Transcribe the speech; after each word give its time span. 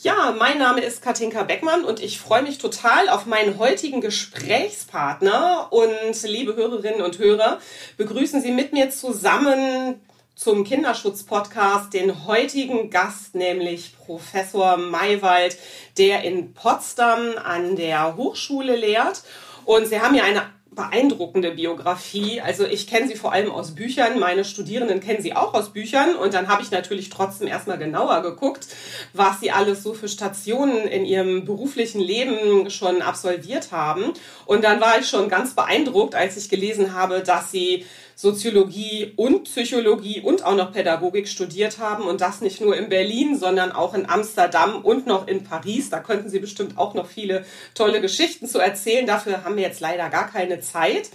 Ja, 0.00 0.32
mein 0.38 0.58
Name 0.58 0.80
ist 0.80 1.02
Katinka 1.02 1.42
Beckmann 1.42 1.84
und 1.84 1.98
ich 1.98 2.20
freue 2.20 2.42
mich 2.42 2.58
total 2.58 3.08
auf 3.08 3.26
meinen 3.26 3.58
heutigen 3.58 4.00
Gesprächspartner. 4.00 5.72
Und 5.72 6.22
liebe 6.22 6.54
Hörerinnen 6.54 7.02
und 7.02 7.18
Hörer, 7.18 7.58
begrüßen 7.96 8.40
Sie 8.40 8.52
mit 8.52 8.72
mir 8.72 8.90
zusammen 8.90 10.00
zum 10.36 10.62
Kinderschutz-Podcast 10.62 11.94
den 11.94 12.28
heutigen 12.28 12.90
Gast, 12.90 13.34
nämlich 13.34 13.96
Professor 13.98 14.76
Maywald, 14.76 15.58
der 15.96 16.22
in 16.22 16.54
Potsdam 16.54 17.32
an 17.44 17.74
der 17.74 18.16
Hochschule 18.16 18.76
lehrt. 18.76 19.24
Und 19.64 19.88
Sie 19.88 20.00
haben 20.00 20.14
ja 20.14 20.22
eine 20.22 20.42
beeindruckende 20.78 21.50
Biografie. 21.50 22.40
Also 22.40 22.64
ich 22.64 22.86
kenne 22.86 23.08
sie 23.08 23.16
vor 23.16 23.32
allem 23.32 23.50
aus 23.50 23.74
Büchern, 23.74 24.20
meine 24.20 24.44
Studierenden 24.44 25.00
kennen 25.00 25.20
sie 25.20 25.34
auch 25.34 25.52
aus 25.52 25.72
Büchern 25.72 26.14
und 26.14 26.34
dann 26.34 26.46
habe 26.46 26.62
ich 26.62 26.70
natürlich 26.70 27.10
trotzdem 27.10 27.48
erstmal 27.48 27.78
genauer 27.78 28.22
geguckt, 28.22 28.68
was 29.12 29.40
sie 29.40 29.50
alles 29.50 29.82
so 29.82 29.92
für 29.92 30.08
Stationen 30.08 30.86
in 30.86 31.04
ihrem 31.04 31.44
beruflichen 31.44 32.00
Leben 32.00 32.70
schon 32.70 33.02
absolviert 33.02 33.72
haben. 33.72 34.12
Und 34.46 34.62
dann 34.62 34.80
war 34.80 35.00
ich 35.00 35.08
schon 35.08 35.28
ganz 35.28 35.54
beeindruckt, 35.54 36.14
als 36.14 36.36
ich 36.36 36.48
gelesen 36.48 36.94
habe, 36.94 37.22
dass 37.22 37.50
sie 37.50 37.84
Soziologie 38.20 39.12
und 39.14 39.44
Psychologie 39.44 40.20
und 40.20 40.44
auch 40.44 40.56
noch 40.56 40.72
Pädagogik 40.72 41.28
studiert 41.28 41.78
haben 41.78 42.02
und 42.02 42.20
das 42.20 42.40
nicht 42.40 42.60
nur 42.60 42.76
in 42.76 42.88
Berlin, 42.88 43.38
sondern 43.38 43.70
auch 43.70 43.94
in 43.94 44.10
Amsterdam 44.10 44.84
und 44.84 45.06
noch 45.06 45.28
in 45.28 45.44
Paris. 45.44 45.88
Da 45.88 46.00
könnten 46.00 46.28
Sie 46.28 46.40
bestimmt 46.40 46.78
auch 46.78 46.94
noch 46.94 47.06
viele 47.06 47.44
tolle 47.74 48.00
Geschichten 48.00 48.48
zu 48.48 48.58
erzählen. 48.58 49.06
Dafür 49.06 49.44
haben 49.44 49.54
wir 49.54 49.62
jetzt 49.62 49.78
leider 49.78 50.08
gar 50.08 50.28
keine 50.28 50.60
Zeit. 50.60 51.10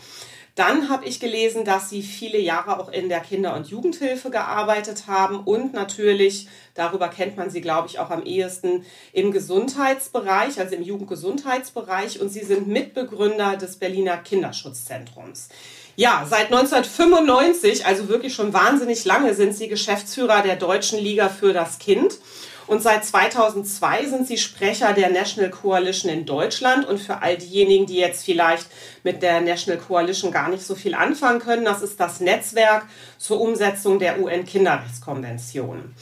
Dann 0.55 0.87
habe 0.87 1.05
ich 1.05 1.19
gelesen, 1.19 1.65
dass 1.65 1.89
Sie 1.89 2.03
viele 2.03 2.39
Jahre 2.39 2.79
auch 2.79 2.89
in 2.89 3.09
der 3.09 3.19
Kinder- 3.19 3.57
und 3.57 3.67
Jugendhilfe 3.67 4.29
gearbeitet 4.29 5.07
haben 5.07 5.41
und 5.41 5.73
natürlich, 5.73 6.47
darüber 6.73 7.09
kennt 7.09 7.35
man 7.35 7.49
Sie, 7.49 7.59
glaube 7.59 7.89
ich, 7.89 7.99
auch 7.99 8.11
am 8.11 8.23
ehesten 8.23 8.85
im 9.11 9.33
Gesundheitsbereich, 9.33 10.57
also 10.57 10.73
im 10.75 10.83
Jugendgesundheitsbereich. 10.83 12.21
Und 12.21 12.29
Sie 12.29 12.45
sind 12.45 12.67
Mitbegründer 12.67 13.57
des 13.57 13.75
Berliner 13.75 14.15
Kinderschutzzentrums. 14.15 15.49
Ja, 15.95 16.25
seit 16.27 16.51
1995, 16.51 17.85
also 17.85 18.07
wirklich 18.07 18.33
schon 18.33 18.51
wahnsinnig 18.51 19.05
lange, 19.05 19.35
sind 19.35 19.55
Sie 19.55 19.67
Geschäftsführer 19.67 20.41
der 20.41 20.55
Deutschen 20.55 20.97
Liga 20.97 21.29
für 21.29 21.53
das 21.53 21.77
Kind. 21.77 22.17
Und 22.65 22.81
seit 22.81 23.05
2002 23.05 24.07
sind 24.07 24.27
Sie 24.27 24.37
Sprecher 24.37 24.93
der 24.93 25.11
National 25.11 25.51
Coalition 25.51 26.11
in 26.11 26.25
Deutschland. 26.25 26.87
Und 26.87 26.99
für 26.99 27.21
all 27.21 27.37
diejenigen, 27.37 27.85
die 27.85 27.97
jetzt 27.97 28.25
vielleicht 28.25 28.65
mit 29.03 29.21
der 29.21 29.41
National 29.41 29.79
Coalition 29.79 30.31
gar 30.31 30.49
nicht 30.49 30.63
so 30.63 30.73
viel 30.73 30.95
anfangen 30.95 31.39
können, 31.39 31.65
das 31.65 31.83
ist 31.83 31.99
das 31.99 32.21
Netzwerk 32.21 32.87
zur 33.19 33.39
Umsetzung 33.39 33.99
der 33.99 34.19
UN-Kinderrechtskonvention. 34.19 35.93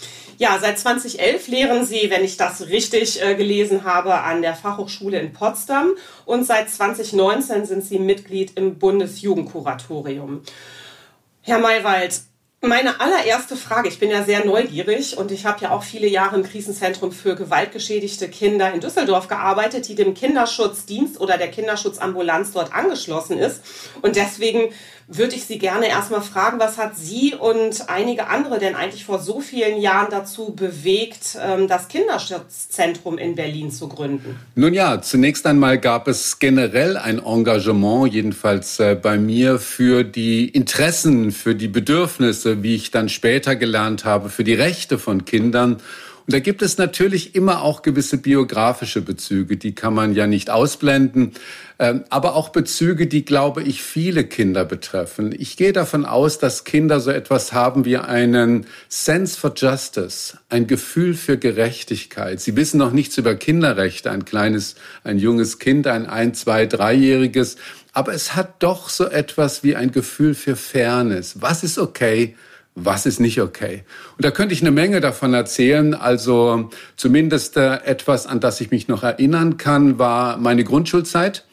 Ja, 0.42 0.58
seit 0.59 0.80
2011 0.80 1.50
lehren 1.50 1.86
Sie, 1.86 2.09
wenn 2.09 2.23
ich 2.23 2.36
das 2.36 2.61
richtig 2.70 3.22
äh, 3.22 3.36
gelesen 3.36 3.84
habe, 3.84 4.22
an 4.22 4.42
der 4.42 4.56
Fachhochschule 4.56 5.20
in 5.20 5.34
Potsdam 5.34 5.92
und 6.25 6.47
seit 6.47 6.67
2019 6.67 7.67
sind 7.67 7.86
Sie 7.86 8.00
Mitglied 8.00 8.58
im 8.58 8.80
Bundesjugendkuratorium. 8.80 10.42
Herr 11.42 11.59
Maywald, 11.59 12.22
meine 12.64 13.00
allererste 13.00 13.56
Frage, 13.56 13.88
ich 13.88 14.00
bin 14.00 14.09
ja 14.09 14.23
sehr 14.23 14.44
neugierig 14.44 15.16
und 15.17 15.31
ich 15.31 15.45
habe 15.45 15.62
ja 15.62 15.72
auch 15.72 15.81
viele 15.81 16.08
Jahre 16.08 16.38
im 16.38 16.44
Krisenzentrum 16.44 17.12
für 17.12 17.36
gewaltgeschädigte 17.36 18.28
Kinder 18.28 18.73
in 18.73 18.80
Düsseldorf 18.80 19.28
gearbeitet, 19.28 19.88
die 19.88 19.95
dem 19.95 20.16
Kinderschutzdienst 20.16 21.19
oder 21.19 21.38
der 21.38 21.50
Kinderschutzambulanz 21.50 22.52
dort 22.52 22.73
angeschlossen 22.73 23.38
ist. 23.38 23.63
Und 24.03 24.16
deswegen 24.16 24.73
würde 25.17 25.35
ich 25.35 25.45
Sie 25.45 25.57
gerne 25.57 25.88
erstmal 25.88 26.22
fragen, 26.22 26.59
was 26.59 26.77
hat 26.77 26.95
Sie 26.95 27.35
und 27.35 27.89
einige 27.89 28.27
andere 28.27 28.59
denn 28.59 28.75
eigentlich 28.75 29.05
vor 29.05 29.19
so 29.19 29.41
vielen 29.41 29.79
Jahren 29.79 30.07
dazu 30.09 30.53
bewegt, 30.55 31.38
ähm, 31.41 31.67
das 31.67 31.88
Kinderschutzzentrum 31.88 33.17
in 33.17 33.35
Berlin 33.35 33.72
zu 33.72 33.88
gründen? 33.88 34.39
Nun 34.55 34.73
ja, 34.73 35.01
zunächst 35.01 35.45
einmal 35.45 35.79
gab 35.79 36.07
es 36.07 36.39
generell 36.39 36.97
ein 36.97 37.19
Engagement, 37.19 38.13
jedenfalls 38.13 38.79
äh, 38.79 38.95
bei 38.95 39.17
mir, 39.17 39.59
für 39.59 40.03
die 40.03 40.47
Interessen, 40.47 41.31
für 41.31 41.55
die 41.55 41.67
Bedürfnisse, 41.67 42.63
wie 42.63 42.75
ich 42.75 42.91
dann 42.91 43.09
später 43.09 43.55
gelernt 43.55 44.05
habe, 44.05 44.29
für 44.29 44.43
die 44.43 44.53
Rechte 44.53 44.97
von 44.97 45.25
Kindern. 45.25 45.81
Und 46.31 46.36
da 46.36 46.40
gibt 46.40 46.62
es 46.62 46.78
natürlich 46.78 47.36
immer 47.36 47.62
auch 47.62 47.81
gewisse 47.81 48.18
biografische 48.18 49.02
Bezüge, 49.02 49.58
die 49.58 49.75
kann 49.75 49.94
man 49.94 50.16
ja 50.16 50.28
nicht 50.28 50.50
ausblenden, 50.50 51.34
ähm, 51.78 52.06
aber 52.08 52.38
auch 52.38 52.47
Bezüge, 52.47 53.06
die, 53.06 53.25
glaube 53.25 53.64
ich, 53.64 53.84
viele 53.84 54.24
Kinder 54.24 54.64
betreffen. 54.64 55.36
Ich 55.38 55.58
gehe 55.58 55.74
davon 55.74 56.06
aus, 56.06 56.40
dass 56.40 56.64
Kinder 56.64 57.02
so 57.02 57.12
etwas 57.12 57.52
haben 57.52 57.84
wie 57.84 57.97
einen 57.97 58.66
Sense 58.88 59.38
for 59.38 59.52
Justice, 59.58 60.38
ein 60.47 60.68
Gefühl 60.68 61.16
für 61.16 61.38
Gerechtigkeit. 61.38 62.40
Sie 62.40 62.56
wissen 62.56 62.78
noch 62.78 62.94
nichts 62.94 63.18
über 63.18 63.36
Kinderrechte, 63.36 64.09
ein 64.09 64.24
kleines, 64.24 64.75
ein 65.03 65.20
junges 65.20 65.59
Kind, 65.59 65.86
ein 65.86 66.06
ein, 66.06 66.34
zwei, 66.34 66.66
dreijähriges, 66.66 67.58
aber 67.91 68.14
es 68.14 68.38
hat 68.38 68.64
doch 68.64 68.88
so 68.88 69.06
etwas 69.06 69.66
wie 69.66 69.75
ein 69.75 69.91
Gefühl 69.91 70.34
für 70.34 70.56
Fairness. 70.56 71.41
Was 71.41 71.66
ist 71.66 71.78
okay? 71.78 72.38
Was 72.76 73.06
ist 73.06 73.20
nicht 73.20 73.42
okay. 73.42 73.84
Und 74.18 74.26
da 74.26 74.32
könnte 74.32 74.54
ich 74.54 74.62
eine 74.62 74.72
Menge 74.72 75.02
davon 75.02 75.34
erzählen. 75.34 75.94
Also 75.94 76.70
zumindest 76.96 77.58
äh, 77.58 77.78
etwas, 77.84 78.28
an 78.28 78.40
das 78.40 78.62
ich 78.62 78.72
mich 78.72 78.88
noch 78.88 79.04
erinnern 79.04 79.58
kann, 79.58 80.00
war 80.00 80.38
meine 80.38 80.64
Grundschulzeit. 80.64 81.46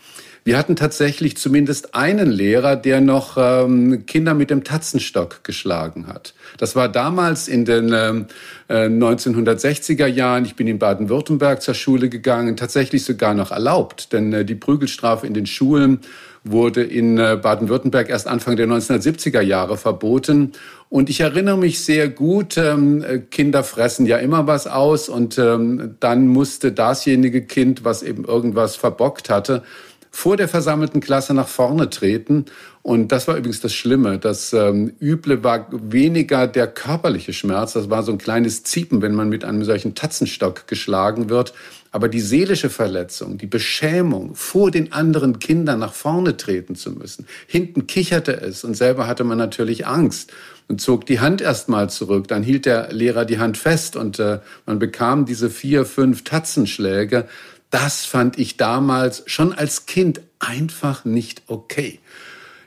Wir 0.49 0.57
hatten 0.57 0.77
tatsächlich 0.77 1.37
zumindest 1.37 1.95
einen 1.95 2.31
Lehrer, 2.31 2.75
der 2.75 3.03
noch 3.03 3.37
ähm, 3.37 4.07
Kinder 4.07 4.33
mit 4.33 4.49
dem 4.49 4.65
Tatzenstock 4.65 5.45
geschlagen 5.45 6.07
hat. 6.07 6.33
Das 6.57 6.75
war 6.75 6.89
damals 6.89 7.49
in 7.49 7.67
den 7.67 7.93
ähm, 7.93 8.29
äh, 8.69 8.87
1960er 8.87 10.07
Jahren. 10.07 10.47
Ich 10.47 10.57
bin 10.57 10.67
in 10.67 10.79
Baden-Württemberg 10.79 11.61
zur 11.61 11.75
Schule 11.75 12.09
gegangen, 12.09 12.57
tatsächlich 12.57 13.05
sogar 13.05 13.35
noch 13.35 13.51
erlaubt, 13.51 14.15
denn 14.15 14.33
äh, 14.33 14.47
die 14.47 14.55
Prügelstrafe 14.55 15.27
in 15.27 15.35
den 15.35 15.45
Schulen 15.45 16.01
wurde 16.45 16.83
in 16.83 17.19
äh, 17.19 17.39
Baden-Württemberg 17.41 18.09
erst 18.09 18.27
Anfang 18.27 18.57
der 18.57 18.69
1970er 18.69 19.43
Jahre 19.43 19.77
verboten. 19.77 20.53
Und 20.89 21.11
ich 21.11 21.21
erinnere 21.21 21.59
mich 21.59 21.81
sehr 21.85 22.09
gut, 22.09 22.57
ähm, 22.57 23.05
äh, 23.05 23.19
Kinder 23.19 23.63
fressen 23.65 24.07
ja 24.07 24.17
immer 24.17 24.47
was 24.47 24.67
aus 24.67 25.11
und 25.11 25.39
ähm, 25.39 25.97
dann 26.01 26.27
musste 26.27 26.73
dasjenige 26.73 27.43
Kind, 27.43 27.85
was 27.85 28.03
eben 28.03 28.25
irgendwas 28.25 28.77
verbockt 28.77 29.29
hatte, 29.29 29.63
vor 30.11 30.37
der 30.37 30.49
versammelten 30.49 31.01
Klasse 31.01 31.35
nach 31.35 31.49
vorne 31.49 31.91
treten. 31.91 32.47
Und 32.83 33.13
das 33.13 33.29
war 33.29 33.37
übrigens 33.37 33.61
das 33.61 33.75
Schlimme. 33.75 34.19
Das 34.19 34.53
ähm, 34.53 34.93
Üble 35.01 35.45
war 35.45 35.67
weniger 35.71 36.47
der 36.47 36.67
körperliche 36.67 37.33
Schmerz. 37.33 37.75
Das 37.75 37.91
war 37.91 38.03
so 38.03 38.13
ein 38.13 38.19
kleines 38.19 38.65
Ziepen, 38.65 39.03
wenn 39.03 39.15
man 39.15 39.29
mit 39.29 39.45
einem 39.45 39.65
solchen 39.65 39.95
Tatzenstock 39.95 40.67
geschlagen 40.67 41.29
wird. 41.29 41.53
Aber 41.91 42.09
die 42.09 42.21
seelische 42.21 42.71
Verletzung, 42.71 43.39
die 43.39 43.47
Beschämung, 43.47 44.35
vor 44.35 44.71
den 44.71 44.93
anderen 44.93 45.39
Kindern 45.39 45.81
nach 45.81 45.95
vorne 45.95 46.37
treten 46.37 46.77
zu 46.77 46.93
müssen. 46.93 47.27
Hinten 47.47 47.87
kicherte 47.87 48.41
es 48.41 48.65
und 48.65 48.75
selber 48.75 49.07
hatte 49.07 49.25
man 49.25 49.39
natürlich 49.39 49.87
Angst 49.87 50.33
und 50.69 50.81
zog 50.81 51.07
die 51.07 51.21
Hand 51.21 51.41
erstmal 51.41 51.89
zurück. 51.91 52.29
Dann 52.29 52.43
hielt 52.43 52.67
der 52.67 52.93
Lehrer 52.93 53.25
die 53.25 53.39
Hand 53.39 53.57
fest 53.57 53.97
und 53.97 54.19
äh, 54.19 54.41
man 54.67 54.79
bekam 54.79 55.25
diese 55.25 55.51
vier, 55.51 55.87
fünf 55.87 56.25
Tatzenschläge. 56.25 57.27
Das 57.71 58.07
fand 58.07 58.39
ich 58.39 58.57
damals 58.57 59.23
schon 59.27 59.53
als 59.53 59.87
Kind 59.87 60.21
einfach 60.39 61.05
nicht 61.05 61.43
okay. 61.49 62.01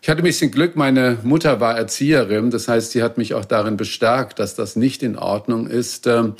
Ich 0.01 0.09
hatte 0.09 0.21
ein 0.21 0.25
bisschen 0.25 0.51
Glück, 0.51 0.75
meine 0.75 1.19
Mutter 1.23 1.59
war 1.59 1.77
Erzieherin, 1.77 2.49
das 2.49 2.67
heißt, 2.67 2.91
sie 2.91 3.03
hat 3.03 3.17
mich 3.17 3.35
auch 3.35 3.45
darin 3.45 3.77
bestärkt, 3.77 4.39
dass 4.39 4.55
das 4.55 4.75
nicht 4.75 5.03
in 5.03 5.15
Ordnung 5.15 5.67
ist. 5.67 6.07
Ähm, 6.07 6.33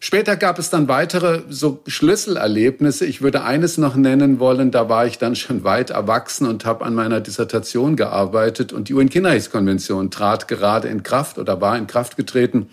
später 0.00 0.36
gab 0.36 0.58
es 0.58 0.70
dann 0.70 0.88
weitere 0.88 1.42
so 1.50 1.82
Schlüsselerlebnisse. 1.86 3.04
Ich 3.04 3.20
würde 3.20 3.44
eines 3.44 3.76
noch 3.76 3.96
nennen 3.96 4.40
wollen, 4.40 4.70
da 4.70 4.88
war 4.88 5.04
ich 5.06 5.18
dann 5.18 5.36
schon 5.36 5.62
weit 5.62 5.90
erwachsen 5.90 6.46
und 6.46 6.64
habe 6.64 6.86
an 6.86 6.94
meiner 6.94 7.20
Dissertation 7.20 7.96
gearbeitet 7.96 8.72
und 8.72 8.88
die 8.88 8.94
UN-Kinderrechtskonvention 8.94 10.10
trat 10.10 10.48
gerade 10.48 10.88
in 10.88 11.02
Kraft 11.02 11.38
oder 11.38 11.60
war 11.60 11.76
in 11.76 11.86
Kraft 11.86 12.16
getreten. 12.16 12.70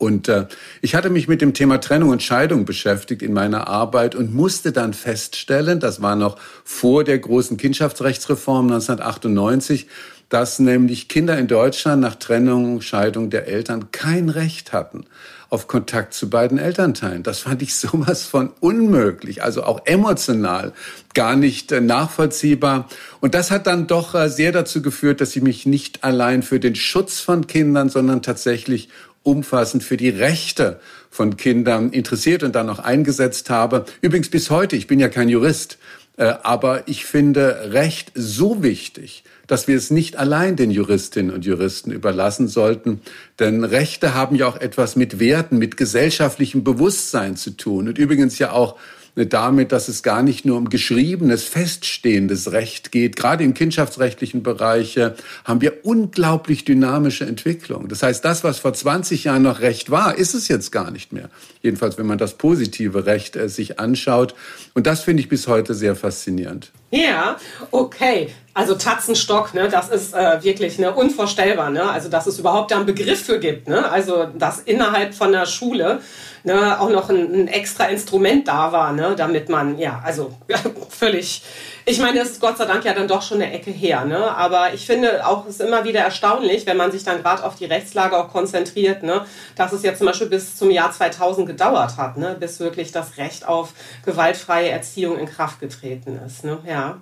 Und 0.00 0.28
äh, 0.28 0.46
ich 0.80 0.94
hatte 0.94 1.10
mich 1.10 1.28
mit 1.28 1.42
dem 1.42 1.52
Thema 1.52 1.78
Trennung 1.78 2.08
und 2.08 2.22
Scheidung 2.22 2.64
beschäftigt 2.64 3.20
in 3.20 3.34
meiner 3.34 3.68
Arbeit 3.68 4.14
und 4.14 4.32
musste 4.34 4.72
dann 4.72 4.94
feststellen, 4.94 5.78
das 5.78 6.00
war 6.00 6.16
noch 6.16 6.38
vor 6.64 7.04
der 7.04 7.18
großen 7.18 7.58
Kindschaftsrechtsreform 7.58 8.72
1998, 8.72 9.88
dass 10.30 10.58
nämlich 10.60 11.08
Kinder 11.08 11.36
in 11.36 11.48
Deutschland 11.48 12.00
nach 12.00 12.14
Trennung, 12.14 12.80
Scheidung 12.80 13.28
der 13.28 13.46
Eltern 13.46 13.92
kein 13.92 14.30
Recht 14.30 14.72
hatten 14.72 15.04
auf 15.50 15.66
Kontakt 15.66 16.14
zu 16.14 16.30
beiden 16.30 16.58
Elternteilen. 16.58 17.24
Das 17.24 17.40
fand 17.40 17.60
ich 17.60 17.74
sowas 17.76 18.24
von 18.24 18.50
unmöglich, 18.60 19.42
also 19.42 19.64
auch 19.64 19.84
emotional 19.84 20.72
gar 21.12 21.36
nicht 21.36 21.72
äh, 21.72 21.80
nachvollziehbar. 21.80 22.88
Und 23.20 23.34
das 23.34 23.50
hat 23.50 23.66
dann 23.66 23.88
doch 23.88 24.14
äh, 24.14 24.28
sehr 24.28 24.52
dazu 24.52 24.80
geführt, 24.80 25.20
dass 25.20 25.34
ich 25.36 25.42
mich 25.42 25.66
nicht 25.66 26.04
allein 26.04 26.42
für 26.42 26.60
den 26.60 26.76
Schutz 26.76 27.20
von 27.20 27.46
Kindern, 27.48 27.90
sondern 27.90 28.22
tatsächlich 28.22 28.88
umfassend 29.22 29.82
für 29.82 29.96
die 29.96 30.08
Rechte 30.08 30.80
von 31.10 31.36
Kindern 31.36 31.90
interessiert 31.90 32.42
und 32.42 32.54
dann 32.54 32.66
noch 32.66 32.78
eingesetzt 32.78 33.50
habe. 33.50 33.84
Übrigens 34.00 34.30
bis 34.30 34.48
heute, 34.48 34.76
ich 34.76 34.86
bin 34.86 35.00
ja 35.00 35.08
kein 35.08 35.28
Jurist, 35.28 35.78
äh, 36.16 36.34
aber 36.42 36.86
ich 36.86 37.04
finde 37.04 37.72
Recht 37.72 38.12
so 38.14 38.62
wichtig, 38.62 39.24
dass 39.50 39.66
wir 39.66 39.76
es 39.76 39.90
nicht 39.90 40.16
allein 40.16 40.54
den 40.54 40.70
Juristinnen 40.70 41.34
und 41.34 41.44
Juristen 41.44 41.90
überlassen 41.90 42.46
sollten. 42.46 43.00
Denn 43.40 43.64
Rechte 43.64 44.14
haben 44.14 44.36
ja 44.36 44.46
auch 44.46 44.56
etwas 44.56 44.94
mit 44.94 45.18
Werten, 45.18 45.58
mit 45.58 45.76
gesellschaftlichem 45.76 46.62
Bewusstsein 46.62 47.34
zu 47.34 47.56
tun 47.56 47.88
und 47.88 47.98
übrigens 47.98 48.38
ja 48.38 48.52
auch 48.52 48.76
damit, 49.14 49.72
dass 49.72 49.88
es 49.88 50.02
gar 50.02 50.22
nicht 50.22 50.44
nur 50.44 50.56
um 50.56 50.68
geschriebenes, 50.68 51.44
feststehendes 51.44 52.52
Recht 52.52 52.92
geht. 52.92 53.16
Gerade 53.16 53.44
im 53.44 53.54
kindschaftsrechtlichen 53.54 54.42
Bereich 54.42 54.96
äh, 54.96 55.12
haben 55.44 55.60
wir 55.60 55.84
unglaublich 55.84 56.64
dynamische 56.64 57.26
Entwicklung. 57.26 57.88
Das 57.88 58.02
heißt, 58.02 58.24
das, 58.24 58.44
was 58.44 58.58
vor 58.58 58.72
20 58.72 59.24
Jahren 59.24 59.42
noch 59.42 59.60
Recht 59.60 59.90
war, 59.90 60.16
ist 60.16 60.34
es 60.34 60.48
jetzt 60.48 60.70
gar 60.70 60.90
nicht 60.90 61.12
mehr. 61.12 61.28
Jedenfalls, 61.62 61.98
wenn 61.98 62.06
man 62.06 62.18
das 62.18 62.34
positive 62.34 63.06
Recht 63.06 63.36
äh, 63.36 63.48
sich 63.48 63.78
anschaut. 63.80 64.34
Und 64.74 64.86
das 64.86 65.00
finde 65.00 65.22
ich 65.22 65.28
bis 65.28 65.48
heute 65.48 65.74
sehr 65.74 65.96
faszinierend. 65.96 66.70
Ja, 66.90 67.36
okay. 67.70 68.30
Also 68.52 68.74
Tatzenstock, 68.74 69.54
ne, 69.54 69.68
das 69.68 69.88
ist 69.90 70.12
äh, 70.12 70.42
wirklich 70.42 70.78
ne, 70.78 70.92
unvorstellbar. 70.92 71.70
Ne? 71.70 71.88
Also 71.88 72.08
dass 72.08 72.26
es 72.26 72.38
überhaupt 72.38 72.72
da 72.72 72.76
einen 72.76 72.86
Begriff 72.86 73.22
für 73.24 73.38
gibt. 73.38 73.68
Ne? 73.68 73.88
Also 73.88 74.26
dass 74.36 74.60
innerhalb 74.60 75.14
von 75.14 75.30
der 75.30 75.46
Schule 75.46 76.00
ne, 76.44 76.80
auch 76.80 76.90
noch 76.90 77.10
ein, 77.10 77.32
ein, 77.32 77.48
extra 77.48 77.84
Instrument 77.86 78.48
da 78.48 78.72
war, 78.72 78.92
ne, 78.92 79.14
damit 79.16 79.48
man, 79.48 79.78
ja, 79.78 80.00
also 80.04 80.32
völlig, 80.88 81.42
ich 81.84 81.98
meine, 81.98 82.18
das 82.18 82.30
ist 82.30 82.40
Gott 82.40 82.58
sei 82.58 82.66
Dank 82.66 82.84
ja 82.84 82.94
dann 82.94 83.08
doch 83.08 83.22
schon 83.22 83.42
eine 83.42 83.52
Ecke 83.52 83.70
her, 83.70 84.04
ne, 84.04 84.36
aber 84.36 84.74
ich 84.74 84.86
finde 84.86 85.26
auch, 85.26 85.46
es 85.46 85.56
ist 85.56 85.60
immer 85.60 85.84
wieder 85.84 86.00
erstaunlich, 86.00 86.66
wenn 86.66 86.76
man 86.76 86.92
sich 86.92 87.04
dann 87.04 87.22
gerade 87.22 87.44
auf 87.44 87.56
die 87.56 87.64
Rechtslage 87.64 88.16
auch 88.16 88.28
konzentriert, 88.28 89.02
ne, 89.02 89.24
dass 89.56 89.72
es 89.72 89.82
ja 89.82 89.94
zum 89.94 90.06
Beispiel 90.06 90.28
bis 90.28 90.56
zum 90.56 90.70
Jahr 90.70 90.92
2000 90.92 91.46
gedauert 91.46 91.96
hat, 91.96 92.16
ne, 92.16 92.36
bis 92.38 92.60
wirklich 92.60 92.92
das 92.92 93.16
Recht 93.16 93.46
auf 93.46 93.72
gewaltfreie 94.04 94.70
Erziehung 94.70 95.18
in 95.18 95.26
Kraft 95.26 95.60
getreten 95.60 96.18
ist, 96.26 96.44
ne, 96.44 96.58
ja. 96.66 97.00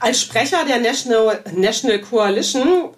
Als 0.00 0.20
Sprecher 0.20 0.64
der 0.68 0.78
National, 0.78 1.40
National 1.56 1.98
Coalition 1.98 2.90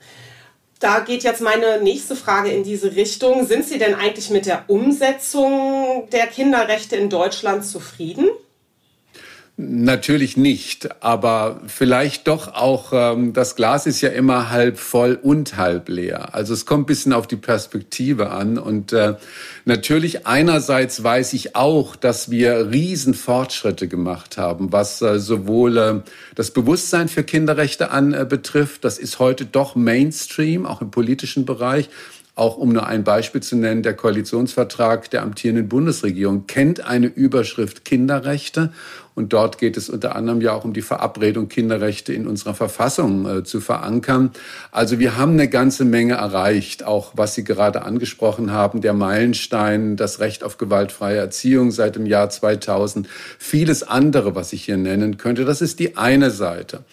da 0.81 1.00
geht 1.00 1.23
jetzt 1.23 1.43
meine 1.43 1.81
nächste 1.82 2.17
Frage 2.17 2.50
in 2.50 2.65
diese 2.65 2.97
Richtung. 2.97 3.47
Sind 3.47 3.67
Sie 3.67 3.79
denn 3.79 3.94
eigentlich 3.94 4.31
mit 4.31 4.47
der 4.47 4.65
Umsetzung 4.69 6.09
der 6.11 6.27
Kinderrechte 6.27 6.97
in 6.97 7.11
Deutschland 7.11 7.65
zufrieden? 7.67 8.29
Natürlich 9.62 10.39
nicht, 10.39 10.89
aber 11.05 11.61
vielleicht 11.67 12.29
doch 12.29 12.55
auch, 12.55 12.95
ähm, 12.95 13.35
das 13.35 13.57
Glas 13.57 13.87
ist 13.87 14.01
ja 14.01 14.09
immer 14.09 14.49
halb 14.49 14.79
voll 14.79 15.19
und 15.21 15.59
halb 15.59 15.91
leer. 15.91 16.35
Also 16.35 16.55
es 16.55 16.65
kommt 16.65 16.85
ein 16.85 16.87
bisschen 16.87 17.12
auf 17.12 17.27
die 17.27 17.37
Perspektive 17.37 18.31
an. 18.31 18.57
Und 18.57 18.95
äh, 18.95 19.17
natürlich 19.67 20.27
einerseits 20.27 21.05
weiß 21.05 21.35
ich 21.35 21.57
auch, 21.57 21.95
dass 21.95 22.31
wir 22.31 22.71
Riesenfortschritte 22.71 23.87
gemacht 23.87 24.39
haben, 24.39 24.73
was 24.73 25.03
äh, 25.03 25.19
sowohl 25.19 25.77
äh, 25.77 26.01
das 26.35 26.53
Bewusstsein 26.53 27.09
für 27.09 27.23
Kinderrechte 27.23 27.91
anbetrifft. 27.91 28.79
Äh, 28.79 28.81
das 28.81 28.99
ist 28.99 29.19
heute 29.19 29.45
doch 29.45 29.75
Mainstream, 29.75 30.65
auch 30.65 30.81
im 30.81 30.91
politischen 30.91 31.45
Bereich. 31.45 31.91
Auch 32.35 32.56
um 32.56 32.71
nur 32.71 32.87
ein 32.87 33.05
Beispiel 33.05 33.43
zu 33.43 33.56
nennen, 33.56 33.82
der 33.82 33.94
Koalitionsvertrag 33.94 35.11
der 35.11 35.23
amtierenden 35.23 35.69
Bundesregierung 35.69 36.47
kennt 36.47 36.87
eine 36.87 37.06
Überschrift 37.06 37.85
Kinderrechte. 37.85 38.73
Und 39.15 39.32
dort 39.32 39.59
geht 39.59 39.77
es 39.77 39.91
unter 39.91 40.15
anderem 40.15 40.41
ja 40.41 40.53
auch 40.53 40.65
um 40.65 40.73
die 40.73 40.81
Verabredung, 40.81 41.49
Kinderrechte 41.49 42.15
in 42.15 42.27
unserer 42.27 42.55
Verfassung 42.55 43.29
äh, 43.29 43.44
zu 43.44 43.61
verankern. 43.61 44.31
Also 44.71 44.99
wir 44.99 45.19
haben 45.19 45.32
eine 45.32 45.49
ganze 45.49 45.85
Menge 45.85 46.15
erreicht, 46.15 46.85
auch 46.85 47.12
was 47.17 47.35
Sie 47.35 47.44
gerade 47.44 47.82
angesprochen 47.82 48.53
haben, 48.53 48.81
der 48.81 48.94
Meilenstein, 48.94 49.97
das 49.97 50.21
Recht 50.21 50.44
auf 50.44 50.56
gewaltfreie 50.56 51.19
Erziehung 51.19 51.73
seit 51.73 51.97
dem 51.97 52.06
Jahr 52.06 52.31
2000, 52.31 53.09
vieles 53.38 53.83
andere, 53.83 54.35
was 54.35 54.53
ich 54.53 54.65
hier 54.65 54.79
nennen 54.79 55.19
könnte. 55.19 55.44
Das 55.44 55.61
ist 55.61 55.81
die 55.81 55.97
eine 55.97 56.31
Seite. 56.31 56.85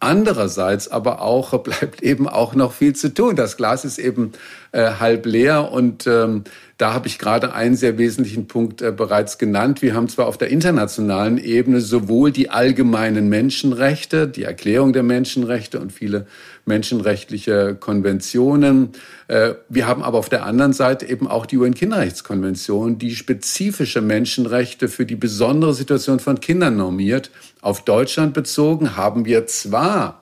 Andererseits 0.00 0.88
aber 0.88 1.20
auch 1.20 1.56
bleibt 1.62 2.02
eben 2.02 2.28
auch 2.28 2.54
noch 2.54 2.72
viel 2.72 2.94
zu 2.96 3.14
tun. 3.14 3.36
Das 3.36 3.56
Glas 3.56 3.84
ist 3.84 3.98
eben 3.98 4.32
äh, 4.72 4.92
halb 4.98 5.26
leer 5.26 5.70
und 5.70 6.06
ähm, 6.06 6.44
da 6.80 6.94
habe 6.94 7.08
ich 7.08 7.18
gerade 7.18 7.52
einen 7.52 7.76
sehr 7.76 7.98
wesentlichen 7.98 8.48
Punkt 8.48 8.80
äh, 8.80 8.90
bereits 8.90 9.36
genannt. 9.36 9.82
Wir 9.82 9.94
haben 9.94 10.08
zwar 10.08 10.26
auf 10.26 10.38
der 10.38 10.48
internationalen 10.48 11.36
Ebene 11.36 11.82
sowohl 11.82 12.32
die 12.32 12.48
allgemeinen 12.48 13.28
Menschenrechte, 13.28 14.26
die 14.26 14.44
Erklärung 14.44 14.94
der 14.94 15.02
Menschenrechte 15.02 15.78
und 15.78 15.92
viele 15.92 16.26
menschenrechtliche 16.64 17.74
Konventionen. 17.78 18.92
Äh, 19.28 19.54
wir 19.68 19.86
haben 19.86 20.02
aber 20.02 20.16
auf 20.16 20.30
der 20.30 20.46
anderen 20.46 20.72
Seite 20.72 21.06
eben 21.06 21.28
auch 21.28 21.44
die 21.44 21.58
UN-Kinderrechtskonvention, 21.58 22.96
die 22.96 23.14
spezifische 23.14 24.00
Menschenrechte 24.00 24.88
für 24.88 25.04
die 25.04 25.16
besondere 25.16 25.74
Situation 25.74 26.18
von 26.18 26.40
Kindern 26.40 26.78
normiert. 26.78 27.30
Auf 27.60 27.84
Deutschland 27.84 28.32
bezogen 28.32 28.96
haben 28.96 29.26
wir 29.26 29.46
zwar 29.46 30.19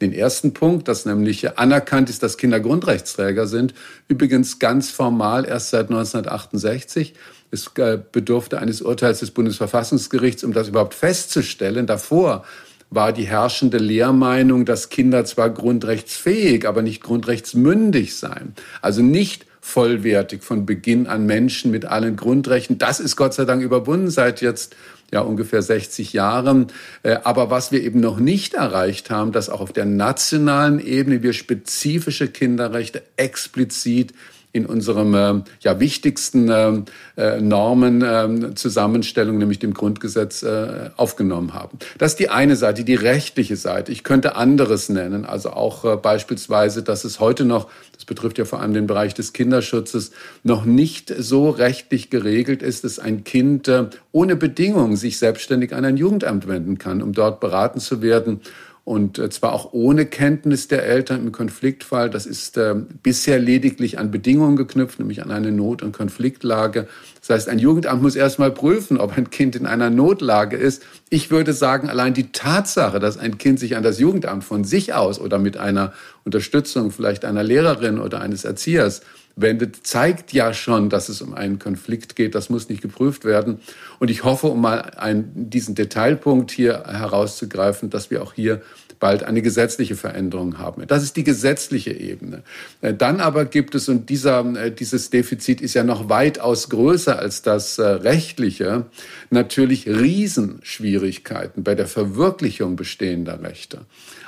den 0.00 0.12
ersten 0.12 0.52
Punkt, 0.54 0.88
dass 0.88 1.06
nämlich 1.06 1.58
anerkannt 1.58 2.08
ist, 2.08 2.22
dass 2.22 2.36
Kinder 2.36 2.60
Grundrechtsträger 2.60 3.46
sind. 3.46 3.74
Übrigens 4.06 4.58
ganz 4.58 4.90
formal 4.90 5.44
erst 5.44 5.70
seit 5.70 5.90
1968. 5.90 7.14
Es 7.50 7.70
äh, 7.76 7.98
bedurfte 8.12 8.58
eines 8.58 8.82
Urteils 8.82 9.20
des 9.20 9.30
Bundesverfassungsgerichts, 9.30 10.44
um 10.44 10.52
das 10.52 10.68
überhaupt 10.68 10.94
festzustellen. 10.94 11.86
Davor 11.86 12.44
war 12.90 13.12
die 13.12 13.26
herrschende 13.26 13.78
Lehrmeinung, 13.78 14.64
dass 14.64 14.88
Kinder 14.88 15.24
zwar 15.24 15.50
grundrechtsfähig, 15.50 16.66
aber 16.66 16.82
nicht 16.82 17.02
grundrechtsmündig 17.02 18.16
seien. 18.16 18.54
Also 18.80 19.02
nicht 19.02 19.46
vollwertig 19.60 20.42
von 20.42 20.64
Beginn 20.64 21.06
an 21.06 21.26
Menschen 21.26 21.70
mit 21.70 21.84
allen 21.84 22.16
Grundrechten. 22.16 22.78
Das 22.78 23.00
ist 23.00 23.16
Gott 23.16 23.34
sei 23.34 23.44
Dank 23.44 23.62
überwunden 23.62 24.10
seit 24.10 24.40
jetzt 24.40 24.74
ja 25.12 25.20
ungefähr 25.20 25.62
60 25.62 26.12
Jahren. 26.12 26.68
Äh, 27.02 27.18
aber 27.24 27.50
was 27.50 27.72
wir 27.72 27.82
eben 27.82 28.00
noch 28.00 28.18
nicht 28.18 28.54
erreicht 28.54 29.10
haben, 29.10 29.32
dass 29.32 29.50
auch 29.50 29.60
auf 29.60 29.72
der 29.72 29.84
nationalen 29.84 30.80
Ebene 30.80 31.22
wir 31.22 31.32
spezifische 31.34 32.28
Kinderrechte 32.28 33.02
explizit 33.16 34.12
in 34.52 34.64
unserem 34.64 35.14
äh, 35.14 35.42
ja, 35.60 35.78
wichtigsten 35.78 36.48
äh, 36.48 36.72
äh, 37.16 37.40
Normenzusammenstellung, 37.40 39.34
ähm, 39.34 39.38
nämlich 39.40 39.58
dem 39.58 39.74
Grundgesetz, 39.74 40.42
äh, 40.42 40.90
aufgenommen 40.96 41.52
haben. 41.52 41.78
Das 41.98 42.12
ist 42.12 42.18
die 42.18 42.30
eine 42.30 42.56
Seite, 42.56 42.82
die 42.82 42.94
rechtliche 42.94 43.56
Seite. 43.56 43.92
Ich 43.92 44.04
könnte 44.04 44.36
anderes 44.36 44.88
nennen, 44.88 45.26
also 45.26 45.50
auch 45.50 45.84
äh, 45.84 45.96
beispielsweise, 45.96 46.82
dass 46.82 47.04
es 47.04 47.20
heute 47.20 47.44
noch, 47.44 47.68
das 47.94 48.06
betrifft 48.06 48.38
ja 48.38 48.46
vor 48.46 48.60
allem 48.60 48.72
den 48.72 48.86
Bereich 48.86 49.12
des 49.12 49.34
Kinderschutzes, 49.34 50.12
noch 50.44 50.64
nicht 50.64 51.12
so 51.18 51.50
rechtlich 51.50 52.08
geregelt 52.08 52.62
ist, 52.62 52.84
dass 52.84 52.98
ein 52.98 53.24
Kind 53.24 53.68
äh, 53.68 53.84
ohne 54.12 54.34
Bedingung 54.34 54.96
sich 54.96 55.18
selbstständig 55.18 55.74
an 55.74 55.84
ein 55.84 55.98
Jugendamt 55.98 56.48
wenden 56.48 56.78
kann, 56.78 57.02
um 57.02 57.12
dort 57.12 57.40
beraten 57.40 57.80
zu 57.80 58.00
werden 58.00 58.40
und 58.88 59.18
äh, 59.18 59.28
zwar 59.28 59.52
auch 59.52 59.74
ohne 59.74 60.06
Kenntnis 60.06 60.66
der 60.66 60.86
Eltern 60.86 61.20
im 61.26 61.30
Konfliktfall. 61.30 62.08
Das 62.08 62.24
ist 62.24 62.56
äh, 62.56 62.74
bisher 63.02 63.38
lediglich 63.38 63.98
an 63.98 64.10
Bedingungen 64.10 64.56
geknüpft, 64.56 64.98
nämlich 64.98 65.22
an 65.22 65.30
eine 65.30 65.52
Not- 65.52 65.82
und 65.82 65.92
Konfliktlage. 65.92 66.88
Das 67.20 67.28
heißt, 67.28 67.48
ein 67.50 67.58
Jugendamt 67.58 68.00
muss 68.00 68.16
erstmal 68.16 68.50
prüfen, 68.50 68.96
ob 68.96 69.18
ein 69.18 69.28
Kind 69.28 69.56
in 69.56 69.66
einer 69.66 69.90
Notlage 69.90 70.56
ist. 70.56 70.82
Ich 71.10 71.30
würde 71.30 71.52
sagen, 71.52 71.90
allein 71.90 72.14
die 72.14 72.32
Tatsache, 72.32 72.98
dass 72.98 73.18
ein 73.18 73.36
Kind 73.36 73.60
sich 73.60 73.76
an 73.76 73.82
das 73.82 73.98
Jugendamt 73.98 74.42
von 74.42 74.64
sich 74.64 74.94
aus 74.94 75.20
oder 75.20 75.38
mit 75.38 75.58
einer 75.58 75.92
Unterstützung 76.24 76.90
vielleicht 76.90 77.26
einer 77.26 77.42
Lehrerin 77.42 77.98
oder 77.98 78.22
eines 78.22 78.46
Erziehers 78.46 79.02
wendet, 79.40 79.86
zeigt 79.86 80.32
ja 80.32 80.52
schon, 80.52 80.90
dass 80.90 81.08
es 81.08 81.22
um 81.22 81.34
einen 81.34 81.58
Konflikt 81.58 82.16
geht. 82.16 82.34
Das 82.34 82.50
muss 82.50 82.68
nicht 82.68 82.82
geprüft 82.82 83.24
werden. 83.24 83.60
Und 83.98 84.10
ich 84.10 84.24
hoffe, 84.24 84.48
um 84.48 84.60
mal 84.60 84.80
einen, 84.96 85.50
diesen 85.50 85.74
Detailpunkt 85.74 86.50
hier 86.50 86.84
herauszugreifen, 86.86 87.90
dass 87.90 88.10
wir 88.10 88.22
auch 88.22 88.32
hier 88.34 88.62
bald 88.98 89.22
eine 89.22 89.42
gesetzliche 89.42 89.96
Veränderung 89.96 90.58
haben. 90.58 90.86
Das 90.86 91.02
ist 91.02 91.16
die 91.16 91.24
gesetzliche 91.24 91.92
Ebene. 91.92 92.42
Äh, 92.80 92.94
dann 92.94 93.20
aber 93.20 93.44
gibt 93.44 93.74
es, 93.74 93.88
und 93.88 94.10
dieser, 94.10 94.44
äh, 94.56 94.72
dieses 94.72 95.10
Defizit 95.10 95.60
ist 95.60 95.74
ja 95.74 95.84
noch 95.84 96.08
weitaus 96.08 96.68
größer 96.68 97.18
als 97.18 97.42
das 97.42 97.78
äh, 97.78 97.84
rechtliche, 97.86 98.86
natürlich 99.30 99.86
Riesenschwierigkeiten 99.86 101.62
bei 101.62 101.74
der 101.74 101.86
Verwirklichung 101.86 102.76
bestehender 102.76 103.42
Rechte. 103.42 103.82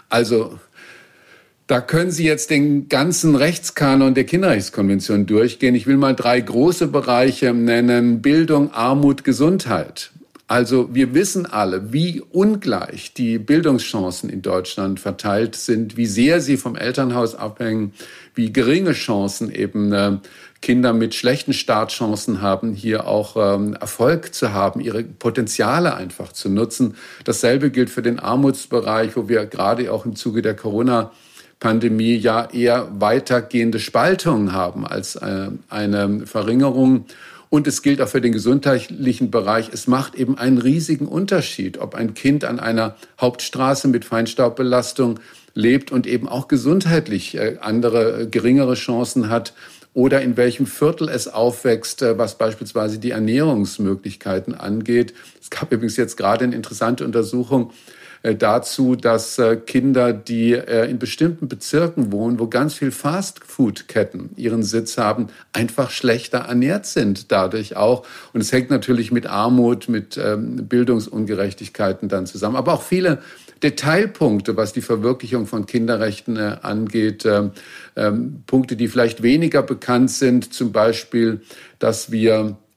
Also 0.08 0.58
Da 1.70 1.80
können 1.80 2.10
Sie 2.10 2.24
jetzt 2.24 2.50
den 2.50 2.88
ganzen 2.88 3.36
Rechtskanon 3.36 4.14
der 4.14 4.24
Kinderrechtskonvention 4.24 5.26
durchgehen. 5.26 5.76
Ich 5.76 5.86
will 5.86 5.98
mal 5.98 6.16
drei 6.16 6.40
große 6.40 6.88
Bereiche 6.88 7.54
nennen. 7.54 8.20
Bildung, 8.22 8.74
Armut, 8.74 9.22
Gesundheit. 9.22 10.10
Also 10.48 10.92
wir 10.92 11.14
wissen 11.14 11.46
alle, 11.46 11.92
wie 11.92 12.22
ungleich 12.32 13.14
die 13.14 13.38
Bildungschancen 13.38 14.30
in 14.30 14.42
Deutschland 14.42 14.98
verteilt 14.98 15.54
sind, 15.54 15.96
wie 15.96 16.06
sehr 16.06 16.40
sie 16.40 16.56
vom 16.56 16.74
Elternhaus 16.74 17.36
abhängen, 17.36 17.92
wie 18.34 18.52
geringe 18.52 18.90
Chancen 18.90 19.54
eben 19.54 19.92
äh, 19.92 20.16
Kinder 20.60 20.92
mit 20.92 21.14
schlechten 21.14 21.52
Startchancen 21.52 22.40
haben, 22.40 22.74
hier 22.74 23.06
auch 23.06 23.36
ähm, 23.36 23.74
Erfolg 23.74 24.34
zu 24.34 24.52
haben, 24.52 24.80
ihre 24.80 25.04
Potenziale 25.04 25.94
einfach 25.94 26.32
zu 26.32 26.48
nutzen. 26.48 26.96
Dasselbe 27.22 27.70
gilt 27.70 27.90
für 27.90 28.02
den 28.02 28.18
Armutsbereich, 28.18 29.14
wo 29.14 29.28
wir 29.28 29.46
gerade 29.46 29.92
auch 29.92 30.04
im 30.04 30.16
Zuge 30.16 30.42
der 30.42 30.56
Corona 30.56 31.12
Pandemie 31.60 32.16
ja 32.16 32.48
eher 32.50 32.88
weitergehende 32.98 33.78
Spaltungen 33.78 34.52
haben 34.52 34.86
als 34.86 35.14
äh, 35.16 35.48
eine 35.68 36.26
Verringerung. 36.26 37.04
Und 37.50 37.66
es 37.66 37.82
gilt 37.82 38.00
auch 38.00 38.08
für 38.08 38.20
den 38.20 38.32
gesundheitlichen 38.32 39.30
Bereich. 39.30 39.70
Es 39.72 39.86
macht 39.86 40.14
eben 40.14 40.38
einen 40.38 40.58
riesigen 40.58 41.06
Unterschied, 41.06 41.78
ob 41.78 41.94
ein 41.94 42.14
Kind 42.14 42.44
an 42.44 42.60
einer 42.60 42.96
Hauptstraße 43.20 43.88
mit 43.88 44.04
Feinstaubbelastung 44.04 45.20
lebt 45.52 45.92
und 45.92 46.06
eben 46.06 46.28
auch 46.28 46.48
gesundheitlich 46.48 47.36
äh, 47.36 47.58
andere, 47.60 48.22
äh, 48.22 48.26
geringere 48.26 48.74
Chancen 48.74 49.28
hat 49.28 49.52
oder 49.92 50.22
in 50.22 50.36
welchem 50.36 50.66
Viertel 50.66 51.08
es 51.08 51.26
aufwächst, 51.26 52.02
was 52.02 52.38
beispielsweise 52.38 53.00
die 53.00 53.10
Ernährungsmöglichkeiten 53.10 54.54
angeht. 54.54 55.14
Es 55.42 55.50
gab 55.50 55.72
übrigens 55.72 55.96
jetzt 55.96 56.16
gerade 56.16 56.44
eine 56.44 56.54
interessante 56.54 57.04
Untersuchung 57.04 57.72
dazu, 58.22 58.96
dass 58.96 59.38
äh, 59.38 59.56
Kinder, 59.56 60.12
die 60.12 60.52
in 60.52 60.98
bestimmten 60.98 61.48
Bezirken 61.48 62.12
wohnen, 62.12 62.38
wo 62.38 62.46
ganz 62.46 62.74
viel 62.74 62.90
Fastfood-Ketten 62.90 64.30
ihren 64.36 64.62
Sitz 64.62 64.98
haben, 64.98 65.28
einfach 65.52 65.90
schlechter 65.90 66.38
ernährt 66.38 66.86
sind 66.86 67.32
dadurch 67.32 67.76
auch. 67.76 68.06
Und 68.32 68.40
es 68.40 68.52
hängt 68.52 68.70
natürlich 68.70 69.10
mit 69.10 69.26
Armut, 69.26 69.88
mit 69.88 70.16
ähm, 70.16 70.68
Bildungsungerechtigkeiten 70.68 72.08
dann 72.08 72.26
zusammen. 72.26 72.56
Aber 72.56 72.74
auch 72.74 72.82
viele 72.82 73.18
Detailpunkte, 73.62 74.56
was 74.56 74.72
die 74.72 74.80
Verwirklichung 74.80 75.46
von 75.46 75.66
Kinderrechten 75.66 76.36
äh, 76.36 76.56
angeht. 76.62 77.24
Ähm, 77.26 77.52
ähm, 77.96 78.42
Punkte, 78.46 78.76
die 78.76 78.88
vielleicht 78.88 79.22
weniger 79.22 79.62
bekannt 79.62 80.10
sind, 80.10 80.52
zum 80.52 80.72
Beispiel, 80.72 81.40
dass 81.78 82.10
wir 82.10 82.34
äh, 82.38 82.69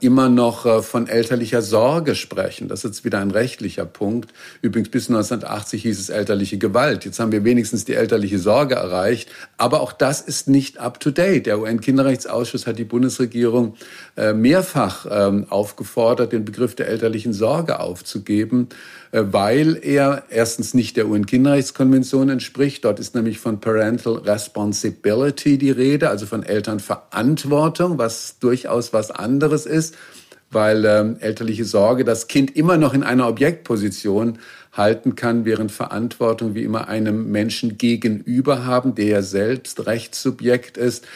immer 0.00 0.28
noch 0.28 0.64
äh, 0.64 0.82
von 0.82 1.08
elterlicher 1.08 1.60
Sorge 1.60 2.14
sprechen. 2.14 2.68
Das 2.68 2.80
ist 2.80 2.84
jetzt 2.84 3.04
wieder 3.04 3.18
ein 3.18 3.30
rechtlicher 3.30 3.84
Punkt. 3.84 4.32
Übrigens 4.62 4.90
bis 4.90 5.08
1980 5.08 5.82
hieß 5.82 5.98
es 5.98 6.08
elterliche 6.08 6.56
Gewalt. 6.56 7.04
Jetzt 7.04 7.18
haben 7.18 7.32
wir 7.32 7.44
wenigstens 7.44 7.84
die 7.84 7.94
elterliche 7.94 8.38
Sorge 8.38 8.76
erreicht. 8.76 9.28
Aber 9.56 9.80
auch 9.80 9.92
das 9.92 10.20
ist 10.20 10.48
nicht 10.48 10.78
up-to-date. 10.78 11.46
Der 11.46 11.58
UN-Kinderrechtsausschuss 11.58 12.66
hat 12.66 12.78
die 12.78 12.84
Bundesregierung 12.84 13.74
äh, 14.16 14.32
mehrfach 14.32 15.06
ähm, 15.10 15.46
aufgefordert, 15.50 16.32
den 16.32 16.44
Begriff 16.44 16.74
der 16.76 16.88
elterlichen 16.88 17.32
Sorge 17.32 17.80
aufzugeben. 17.80 18.68
Äh, 19.16 19.32
weil 19.32 19.78
er 19.82 20.24
erstens 20.28 20.74
nicht 20.74 20.98
der 20.98 21.08
UN-Kinderrechtskonvention 21.08 22.28
entspricht. 22.28 22.84
Dort 22.84 23.00
ist 23.00 23.14
nämlich 23.14 23.38
von 23.38 23.60
Parental 23.60 24.16
Responsibility 24.16 25.56
die 25.56 25.70
Rede, 25.70 26.10
also 26.10 26.26
von 26.26 26.42
Elternverantwortung, 26.42 27.96
was 27.96 28.38
durchaus 28.40 28.92
was 28.92 29.10
anderes 29.10 29.64
ist, 29.64 29.94
weil 30.50 30.84
ähm, 30.84 31.16
elterliche 31.20 31.64
Sorge 31.64 32.04
das 32.04 32.28
Kind 32.28 32.54
immer 32.56 32.76
noch 32.76 32.92
in 32.92 33.02
einer 33.02 33.26
Objektposition 33.26 34.38
halten 34.72 35.16
kann, 35.16 35.46
während 35.46 35.72
Verantwortung 35.72 36.54
wie 36.54 36.64
immer 36.64 36.88
einem 36.88 37.30
Menschen 37.30 37.78
gegenüber 37.78 38.66
haben, 38.66 38.94
der 38.94 39.06
ja 39.06 39.22
selbst 39.22 39.86
Rechtssubjekt 39.86 40.76
ist. 40.76 41.06